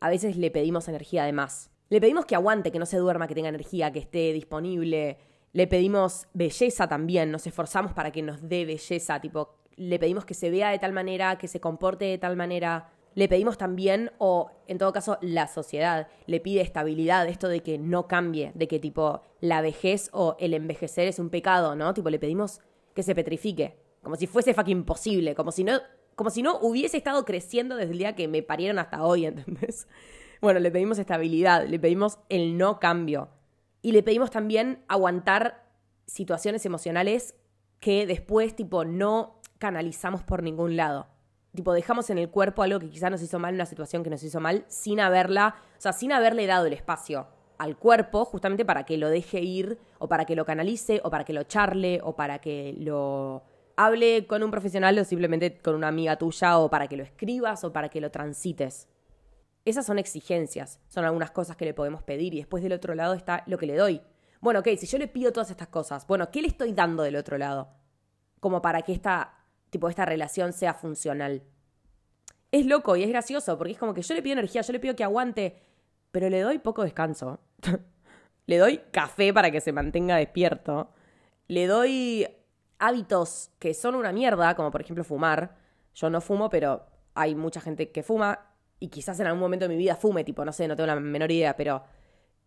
A 0.00 0.08
veces 0.08 0.38
le 0.38 0.50
pedimos 0.50 0.88
energía 0.88 1.24
de 1.24 1.34
más. 1.34 1.70
Le 1.90 2.00
pedimos 2.00 2.24
que 2.24 2.34
aguante, 2.34 2.72
que 2.72 2.78
no 2.78 2.86
se 2.86 2.96
duerma, 2.96 3.28
que 3.28 3.34
tenga 3.34 3.50
energía, 3.50 3.92
que 3.92 3.98
esté 3.98 4.32
disponible. 4.32 5.18
Le 5.54 5.68
pedimos 5.68 6.26
belleza 6.32 6.88
también, 6.88 7.30
nos 7.30 7.46
esforzamos 7.46 7.92
para 7.92 8.10
que 8.10 8.22
nos 8.22 8.48
dé 8.48 8.64
belleza, 8.64 9.20
tipo, 9.20 9.54
le 9.76 10.00
pedimos 10.00 10.24
que 10.24 10.34
se 10.34 10.50
vea 10.50 10.70
de 10.70 10.80
tal 10.80 10.92
manera, 10.92 11.38
que 11.38 11.46
se 11.46 11.60
comporte 11.60 12.06
de 12.06 12.18
tal 12.18 12.34
manera 12.34 12.90
le 13.14 13.28
pedimos 13.28 13.56
también, 13.56 14.10
o 14.18 14.50
en 14.66 14.78
todo 14.78 14.92
caso 14.92 15.16
la 15.20 15.46
sociedad 15.46 16.08
le 16.26 16.40
pide 16.40 16.60
estabilidad, 16.60 17.28
esto 17.28 17.46
de 17.46 17.62
que 17.62 17.78
no 17.78 18.08
cambie, 18.08 18.50
de 18.56 18.66
que 18.66 18.80
tipo 18.80 19.22
la 19.40 19.60
vejez 19.60 20.10
o 20.12 20.34
el 20.40 20.54
envejecer 20.54 21.06
es 21.06 21.20
un 21.20 21.30
pecado, 21.30 21.76
¿no? 21.76 21.94
Tipo 21.94 22.10
le 22.10 22.18
pedimos 22.18 22.60
que 22.92 23.04
se 23.04 23.14
petrifique, 23.14 23.76
como 24.02 24.16
si 24.16 24.26
fuese 24.26 24.54
fucking 24.54 24.84
posible, 24.84 25.36
como 25.36 25.52
si 25.52 25.62
no, 25.62 25.78
como 26.16 26.30
si 26.30 26.42
no 26.42 26.58
hubiese 26.62 26.96
estado 26.96 27.24
creciendo 27.24 27.76
desde 27.76 27.92
el 27.92 27.98
día 27.98 28.16
que 28.16 28.26
me 28.26 28.42
parieron 28.42 28.80
hasta 28.80 29.04
hoy, 29.04 29.26
¿entendés? 29.26 29.86
Bueno, 30.40 30.58
le 30.58 30.72
pedimos 30.72 30.98
estabilidad, 30.98 31.64
le 31.64 31.78
pedimos 31.78 32.18
el 32.28 32.58
no 32.58 32.80
cambio 32.80 33.28
y 33.84 33.92
le 33.92 34.02
pedimos 34.02 34.30
también 34.30 34.82
aguantar 34.88 35.62
situaciones 36.06 36.66
emocionales 36.66 37.34
que 37.78 38.06
después 38.06 38.56
tipo 38.56 38.84
no 38.84 39.40
canalizamos 39.58 40.22
por 40.22 40.42
ningún 40.42 40.76
lado 40.76 41.06
tipo, 41.54 41.72
dejamos 41.72 42.10
en 42.10 42.18
el 42.18 42.30
cuerpo 42.30 42.62
algo 42.62 42.80
que 42.80 42.90
quizás 42.90 43.10
nos 43.10 43.22
hizo 43.22 43.38
mal, 43.38 43.54
una 43.54 43.66
situación 43.66 44.02
que 44.02 44.10
nos 44.10 44.22
hizo 44.24 44.40
mal, 44.40 44.64
sin 44.66 44.98
haberla, 44.98 45.54
o 45.78 45.80
sea, 45.80 45.92
sin 45.92 46.10
haberle 46.10 46.46
dado 46.46 46.66
el 46.66 46.72
espacio 46.72 47.28
al 47.58 47.76
cuerpo 47.76 48.24
justamente 48.24 48.64
para 48.64 48.84
que 48.84 48.98
lo 48.98 49.08
deje 49.08 49.40
ir, 49.40 49.78
o 49.98 50.08
para 50.08 50.24
que 50.24 50.34
lo 50.34 50.44
canalice, 50.44 51.00
o 51.04 51.10
para 51.10 51.24
que 51.24 51.32
lo 51.32 51.44
charle, 51.44 52.00
o 52.02 52.16
para 52.16 52.40
que 52.40 52.74
lo, 52.80 53.44
hable 53.76 54.26
con 54.26 54.42
un 54.42 54.50
profesional 54.50 54.98
o 54.98 55.04
simplemente 55.04 55.58
con 55.58 55.74
una 55.74 55.88
amiga 55.88 56.16
tuya 56.16 56.58
o 56.58 56.70
para 56.70 56.88
que 56.88 56.96
lo 56.96 57.02
escribas 57.02 57.64
o 57.64 57.72
para 57.72 57.88
que 57.88 58.00
lo 58.00 58.10
transites. 58.10 58.88
Esas 59.64 59.86
son 59.86 59.98
exigencias, 59.98 60.78
son 60.88 61.04
algunas 61.04 61.30
cosas 61.30 61.56
que 61.56 61.64
le 61.64 61.72
podemos 61.72 62.02
pedir 62.02 62.34
y 62.34 62.38
después 62.38 62.62
del 62.62 62.72
otro 62.72 62.94
lado 62.94 63.14
está 63.14 63.42
lo 63.46 63.56
que 63.56 63.66
le 63.66 63.76
doy. 63.76 64.02
Bueno, 64.40 64.60
ok, 64.60 64.68
si 64.76 64.86
yo 64.86 64.98
le 64.98 65.08
pido 65.08 65.32
todas 65.32 65.50
estas 65.50 65.68
cosas, 65.68 66.06
bueno, 66.06 66.30
¿qué 66.30 66.42
le 66.42 66.48
estoy 66.48 66.72
dando 66.74 67.02
del 67.02 67.16
otro 67.16 67.38
lado? 67.38 67.70
Como 68.40 68.60
para 68.60 68.82
que 68.82 68.92
esta, 68.92 69.38
tipo, 69.70 69.88
esta 69.88 70.04
relación 70.04 70.52
sea 70.52 70.74
funcional. 70.74 71.42
Es 72.52 72.66
loco 72.66 72.94
y 72.94 73.02
es 73.02 73.08
gracioso 73.08 73.56
porque 73.56 73.72
es 73.72 73.78
como 73.78 73.94
que 73.94 74.02
yo 74.02 74.14
le 74.14 74.22
pido 74.22 74.34
energía, 74.34 74.60
yo 74.60 74.72
le 74.72 74.80
pido 74.80 74.94
que 74.94 75.02
aguante, 75.02 75.62
pero 76.10 76.28
le 76.28 76.42
doy 76.42 76.58
poco 76.58 76.84
descanso. 76.84 77.40
le 78.46 78.58
doy 78.58 78.82
café 78.90 79.32
para 79.32 79.50
que 79.50 79.62
se 79.62 79.72
mantenga 79.72 80.16
despierto. 80.16 80.90
Le 81.48 81.66
doy 81.66 82.26
hábitos 82.78 83.50
que 83.58 83.72
son 83.72 83.94
una 83.94 84.12
mierda, 84.12 84.54
como 84.54 84.70
por 84.70 84.82
ejemplo 84.82 85.04
fumar. 85.04 85.56
Yo 85.94 86.10
no 86.10 86.20
fumo, 86.20 86.50
pero 86.50 86.84
hay 87.14 87.34
mucha 87.34 87.62
gente 87.62 87.90
que 87.90 88.02
fuma 88.02 88.53
y 88.80 88.88
quizás 88.88 89.18
en 89.20 89.26
algún 89.26 89.40
momento 89.40 89.66
de 89.66 89.74
mi 89.74 89.78
vida 89.78 89.96
fume, 89.96 90.24
tipo, 90.24 90.44
no 90.44 90.52
sé, 90.52 90.68
no 90.68 90.76
tengo 90.76 90.86
la 90.86 91.00
menor 91.00 91.30
idea, 91.30 91.56
pero 91.56 91.82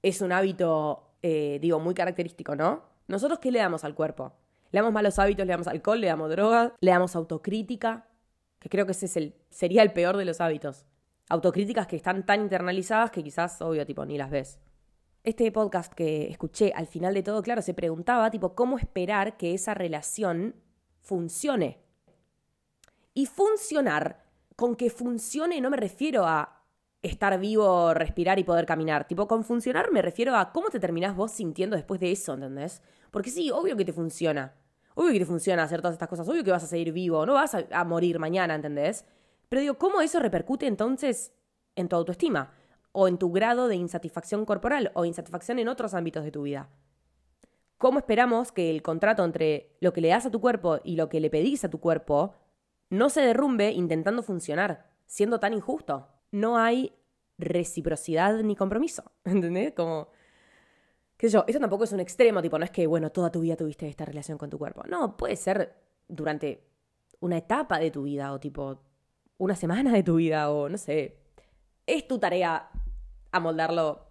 es 0.02 0.22
un 0.22 0.32
hábito, 0.32 1.16
eh, 1.22 1.58
digo, 1.62 1.80
muy 1.80 1.94
característico, 1.94 2.56
¿no? 2.56 2.84
Nosotros, 3.08 3.40
¿qué 3.40 3.52
le 3.52 3.60
damos 3.60 3.84
al 3.84 3.96
cuerpo? 3.96 4.34
Le 4.72 4.80
damos 4.80 4.94
malos 4.94 5.18
hábitos, 5.18 5.46
le 5.46 5.52
damos 5.52 5.68
alcohol, 5.68 6.00
le 6.02 6.08
damos 6.08 6.30
droga, 6.30 6.74
le 6.80 6.92
damos 6.92 7.16
autocrítica, 7.16 8.08
que 8.60 8.70
creo 8.70 8.86
que 8.86 8.92
ese 8.92 9.06
es 9.06 9.18
el, 9.18 9.36
sería 9.50 9.82
el 9.82 9.94
peor 9.94 10.18
de 10.18 10.26
los 10.26 10.42
hábitos. 10.42 10.86
Autocríticas 11.30 11.88
que 11.88 11.96
están 11.96 12.26
tan 12.26 12.42
internalizadas 12.42 13.12
que 13.12 13.24
quizás, 13.24 13.62
obvio, 13.62 13.86
tipo, 13.86 14.06
ni 14.06 14.18
las 14.18 14.30
ves. 14.30 14.60
Este 15.24 15.52
podcast 15.52 15.94
que 15.94 16.30
escuché 16.30 16.72
al 16.76 16.88
final 16.88 17.14
de 17.14 17.24
todo, 17.24 17.42
claro, 17.42 17.62
se 17.62 17.74
preguntaba, 17.74 18.30
tipo, 18.30 18.56
¿cómo 18.56 18.78
esperar 18.78 19.38
que 19.38 19.54
esa 19.54 19.74
relación 19.74 20.56
funcione? 21.02 21.80
Y 23.14 23.26
funcionar 23.26 24.27
con 24.58 24.76
que 24.76 24.90
funcione 24.90 25.62
no 25.62 25.70
me 25.70 25.78
refiero 25.78 26.26
a 26.26 26.66
estar 27.04 27.40
vivo, 27.40 27.94
respirar 27.94 28.40
y 28.40 28.44
poder 28.44 28.66
caminar. 28.66 29.08
Tipo, 29.08 29.28
con 29.28 29.44
funcionar 29.44 29.92
me 29.92 30.02
refiero 30.02 30.36
a 30.36 30.52
cómo 30.52 30.70
te 30.70 30.80
terminás 30.80 31.16
vos 31.16 31.32
sintiendo 31.32 31.76
después 31.76 32.00
de 32.00 32.12
eso, 32.12 32.34
¿entendés? 32.34 32.82
Porque 33.12 33.30
sí, 33.30 33.52
obvio 33.52 33.78
que 33.78 33.86
te 33.86 33.94
funciona. 33.94 34.56
Obvio 34.96 35.14
que 35.14 35.20
te 35.20 35.26
funciona 35.26 35.64
hacer 35.64 35.80
todas 35.82 35.94
estas 35.94 36.10
cosas. 36.10 36.28
Obvio 36.28 36.44
que 36.44 36.52
vas 36.52 36.64
a 36.64 36.68
seguir 36.68 36.92
vivo. 36.92 37.24
No 37.28 37.34
vas 37.34 37.56
a, 37.56 37.84
morir 37.86 38.18
mañana, 38.18 38.56
¿entendés? 38.56 39.06
Pero 39.48 39.62
digo, 39.62 39.78
¿cómo 39.78 40.02
eso 40.02 40.20
repercute 40.20 40.66
entonces 40.66 41.34
en 41.76 41.88
tu 41.88 41.96
autoestima? 41.96 42.52
O 42.94 43.08
en 43.08 43.20
tu 43.20 43.32
grado 43.32 43.68
de 43.68 43.76
insatisfacción 43.76 44.44
corporal 44.44 44.92
o 44.96 45.06
insatisfacción 45.06 45.60
en 45.60 45.68
otros 45.68 45.94
ámbitos 45.94 46.24
de 46.24 46.32
tu 46.32 46.42
vida. 46.42 46.68
¿Cómo 47.78 48.00
esperamos 48.00 48.52
que 48.52 48.72
el 48.72 48.82
contrato 48.82 49.24
entre 49.24 49.78
lo 49.82 49.94
que 49.94 50.02
le 50.02 50.08
das 50.08 50.26
a 50.26 50.32
tu 50.32 50.42
cuerpo 50.42 50.80
y 50.84 50.96
lo 50.96 51.10
que 51.10 51.20
le 51.20 51.30
pedís 51.30 51.64
a 51.64 51.70
tu 51.70 51.80
cuerpo 51.80 52.34
no 52.90 53.10
se 53.10 53.22
derrumbe 53.22 53.72
intentando 53.72 54.24
funcionar, 54.24 54.86
siendo 55.06 55.40
tan 55.40 55.54
injusto. 55.54 56.08
No 56.32 56.58
hay 56.58 56.94
reciprocidad 57.38 58.42
ni 58.42 58.56
compromiso, 58.56 59.12
¿entendés? 59.24 59.74
Como, 59.74 60.10
qué 61.18 61.28
sé 61.28 61.34
yo, 61.34 61.46
esto 61.48 61.60
tampoco 61.60 61.84
es 61.84 61.92
un 61.92 62.00
extremo, 62.00 62.42
tipo, 62.42 62.58
no 62.58 62.66
es 62.66 62.72
que, 62.72 62.88
bueno, 62.88 63.12
toda 63.12 63.32
tu 63.32 63.42
vida 63.42 63.56
tuviste 63.56 63.88
esta 63.88 64.06
relación 64.06 64.38
con 64.38 64.50
tu 64.50 64.58
cuerpo. 64.58 64.84
No, 64.88 65.18
puede 65.18 65.36
ser 65.36 65.76
durante 66.08 66.64
una 67.20 67.38
etapa 67.38 67.80
de 67.80 67.92
tu 67.92 68.04
vida 68.04 68.32
o 68.32 68.40
tipo 68.40 68.82
una 69.38 69.56
semana 69.56 69.92
de 69.92 70.04
tu 70.04 70.16
vida 70.16 70.52
o 70.52 70.70
no 70.70 70.78
sé. 70.78 71.18
Es 71.86 72.08
tu 72.08 72.20
tarea 72.20 72.70
amoldarlo 73.32 74.08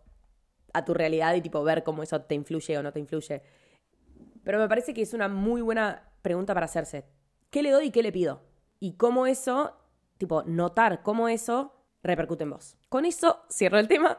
a 0.72 0.84
tu 0.84 0.94
realidad 0.94 1.34
y 1.34 1.40
tipo 1.40 1.62
ver 1.62 1.82
cómo 1.82 2.02
eso 2.02 2.20
te 2.22 2.34
influye 2.34 2.78
o 2.78 2.82
no 2.82 2.92
te 2.92 3.00
influye. 3.00 3.42
Pero 4.44 4.58
me 4.58 4.68
parece 4.68 4.94
que 4.94 5.02
es 5.02 5.14
una 5.14 5.28
muy 5.28 5.62
buena 5.62 6.12
pregunta 6.22 6.54
para 6.54 6.66
hacerse. 6.66 7.04
¿Qué 7.50 7.62
le 7.62 7.70
doy 7.70 7.86
y 7.86 7.90
qué 7.90 8.02
le 8.02 8.12
pido? 8.12 8.42
Y 8.80 8.94
cómo 8.94 9.26
eso, 9.26 9.76
tipo, 10.18 10.42
notar 10.44 11.02
cómo 11.02 11.28
eso 11.28 11.72
repercute 12.02 12.44
en 12.44 12.50
vos. 12.50 12.76
Con 12.88 13.04
eso 13.04 13.42
cierro 13.50 13.78
el 13.78 13.88
tema. 13.88 14.18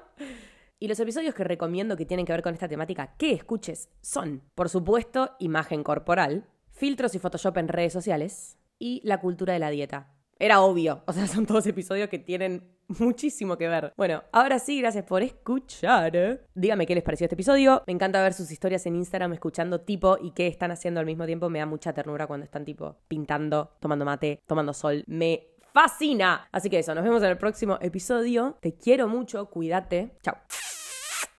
Y 0.80 0.88
los 0.88 1.00
episodios 1.00 1.34
que 1.34 1.44
recomiendo 1.44 1.98
que 1.98 2.06
tienen 2.06 2.26
que 2.26 2.34
ver 2.34 2.44
con 2.44 2.54
esta 2.54 2.68
temática 2.68 3.16
que 3.18 3.32
escuches 3.32 3.90
son, 4.02 4.44
por 4.54 4.70
supuesto, 4.70 5.36
imagen 5.40 5.84
corporal, 5.84 6.46
filtros 6.70 7.16
y 7.16 7.20
Photoshop 7.20 7.58
en 7.58 7.68
redes 7.68 7.94
sociales 7.94 8.58
y 8.78 9.02
la 9.04 9.20
cultura 9.20 9.54
de 9.54 9.60
la 9.60 9.72
dieta. 9.72 10.14
Era 10.38 10.62
obvio, 10.62 11.04
o 11.08 11.14
sea, 11.14 11.26
son 11.26 11.48
todos 11.48 11.66
episodios 11.66 12.10
que 12.10 12.20
tienen 12.20 12.77
muchísimo 13.00 13.58
que 13.58 13.68
ver. 13.68 13.94
Bueno, 13.98 14.24
ahora 14.32 14.60
sí, 14.60 14.80
gracias 14.80 15.06
por 15.06 15.22
escuchar. 15.24 16.42
Dígame 16.56 16.86
qué 16.86 16.96
les 16.96 17.04
pareció 17.04 17.26
este 17.26 17.36
episodio. 17.36 17.84
Me 17.88 17.94
encanta 17.94 18.22
ver 18.22 18.34
sus 18.34 18.52
historias 18.52 18.86
en 18.86 18.96
Instagram 18.96 19.34
escuchando 19.34 19.82
tipo 19.82 20.18
y 20.22 20.32
qué 20.32 20.48
están 20.48 20.72
haciendo 20.72 21.00
al 21.00 21.06
mismo 21.06 21.26
tiempo. 21.26 21.50
Me 21.50 21.60
da 21.60 21.66
mucha 21.66 21.94
ternura 21.94 22.28
cuando 22.28 22.46
están 22.46 22.66
tipo 22.66 22.98
pintando, 23.08 23.72
tomando 23.80 24.06
mate, 24.06 24.42
tomando 24.46 24.74
sol. 24.74 25.04
Me 25.08 25.48
fascina. 25.74 26.48
Así 26.52 26.70
que 26.70 26.80
eso, 26.80 26.96
nos 26.96 27.04
vemos 27.04 27.22
en 27.24 27.30
el 27.30 27.38
próximo 27.38 27.78
episodio. 27.82 28.58
Te 28.62 28.74
quiero 28.74 29.08
mucho, 29.08 29.46
cuídate. 29.50 30.16
Chao. 30.24 30.36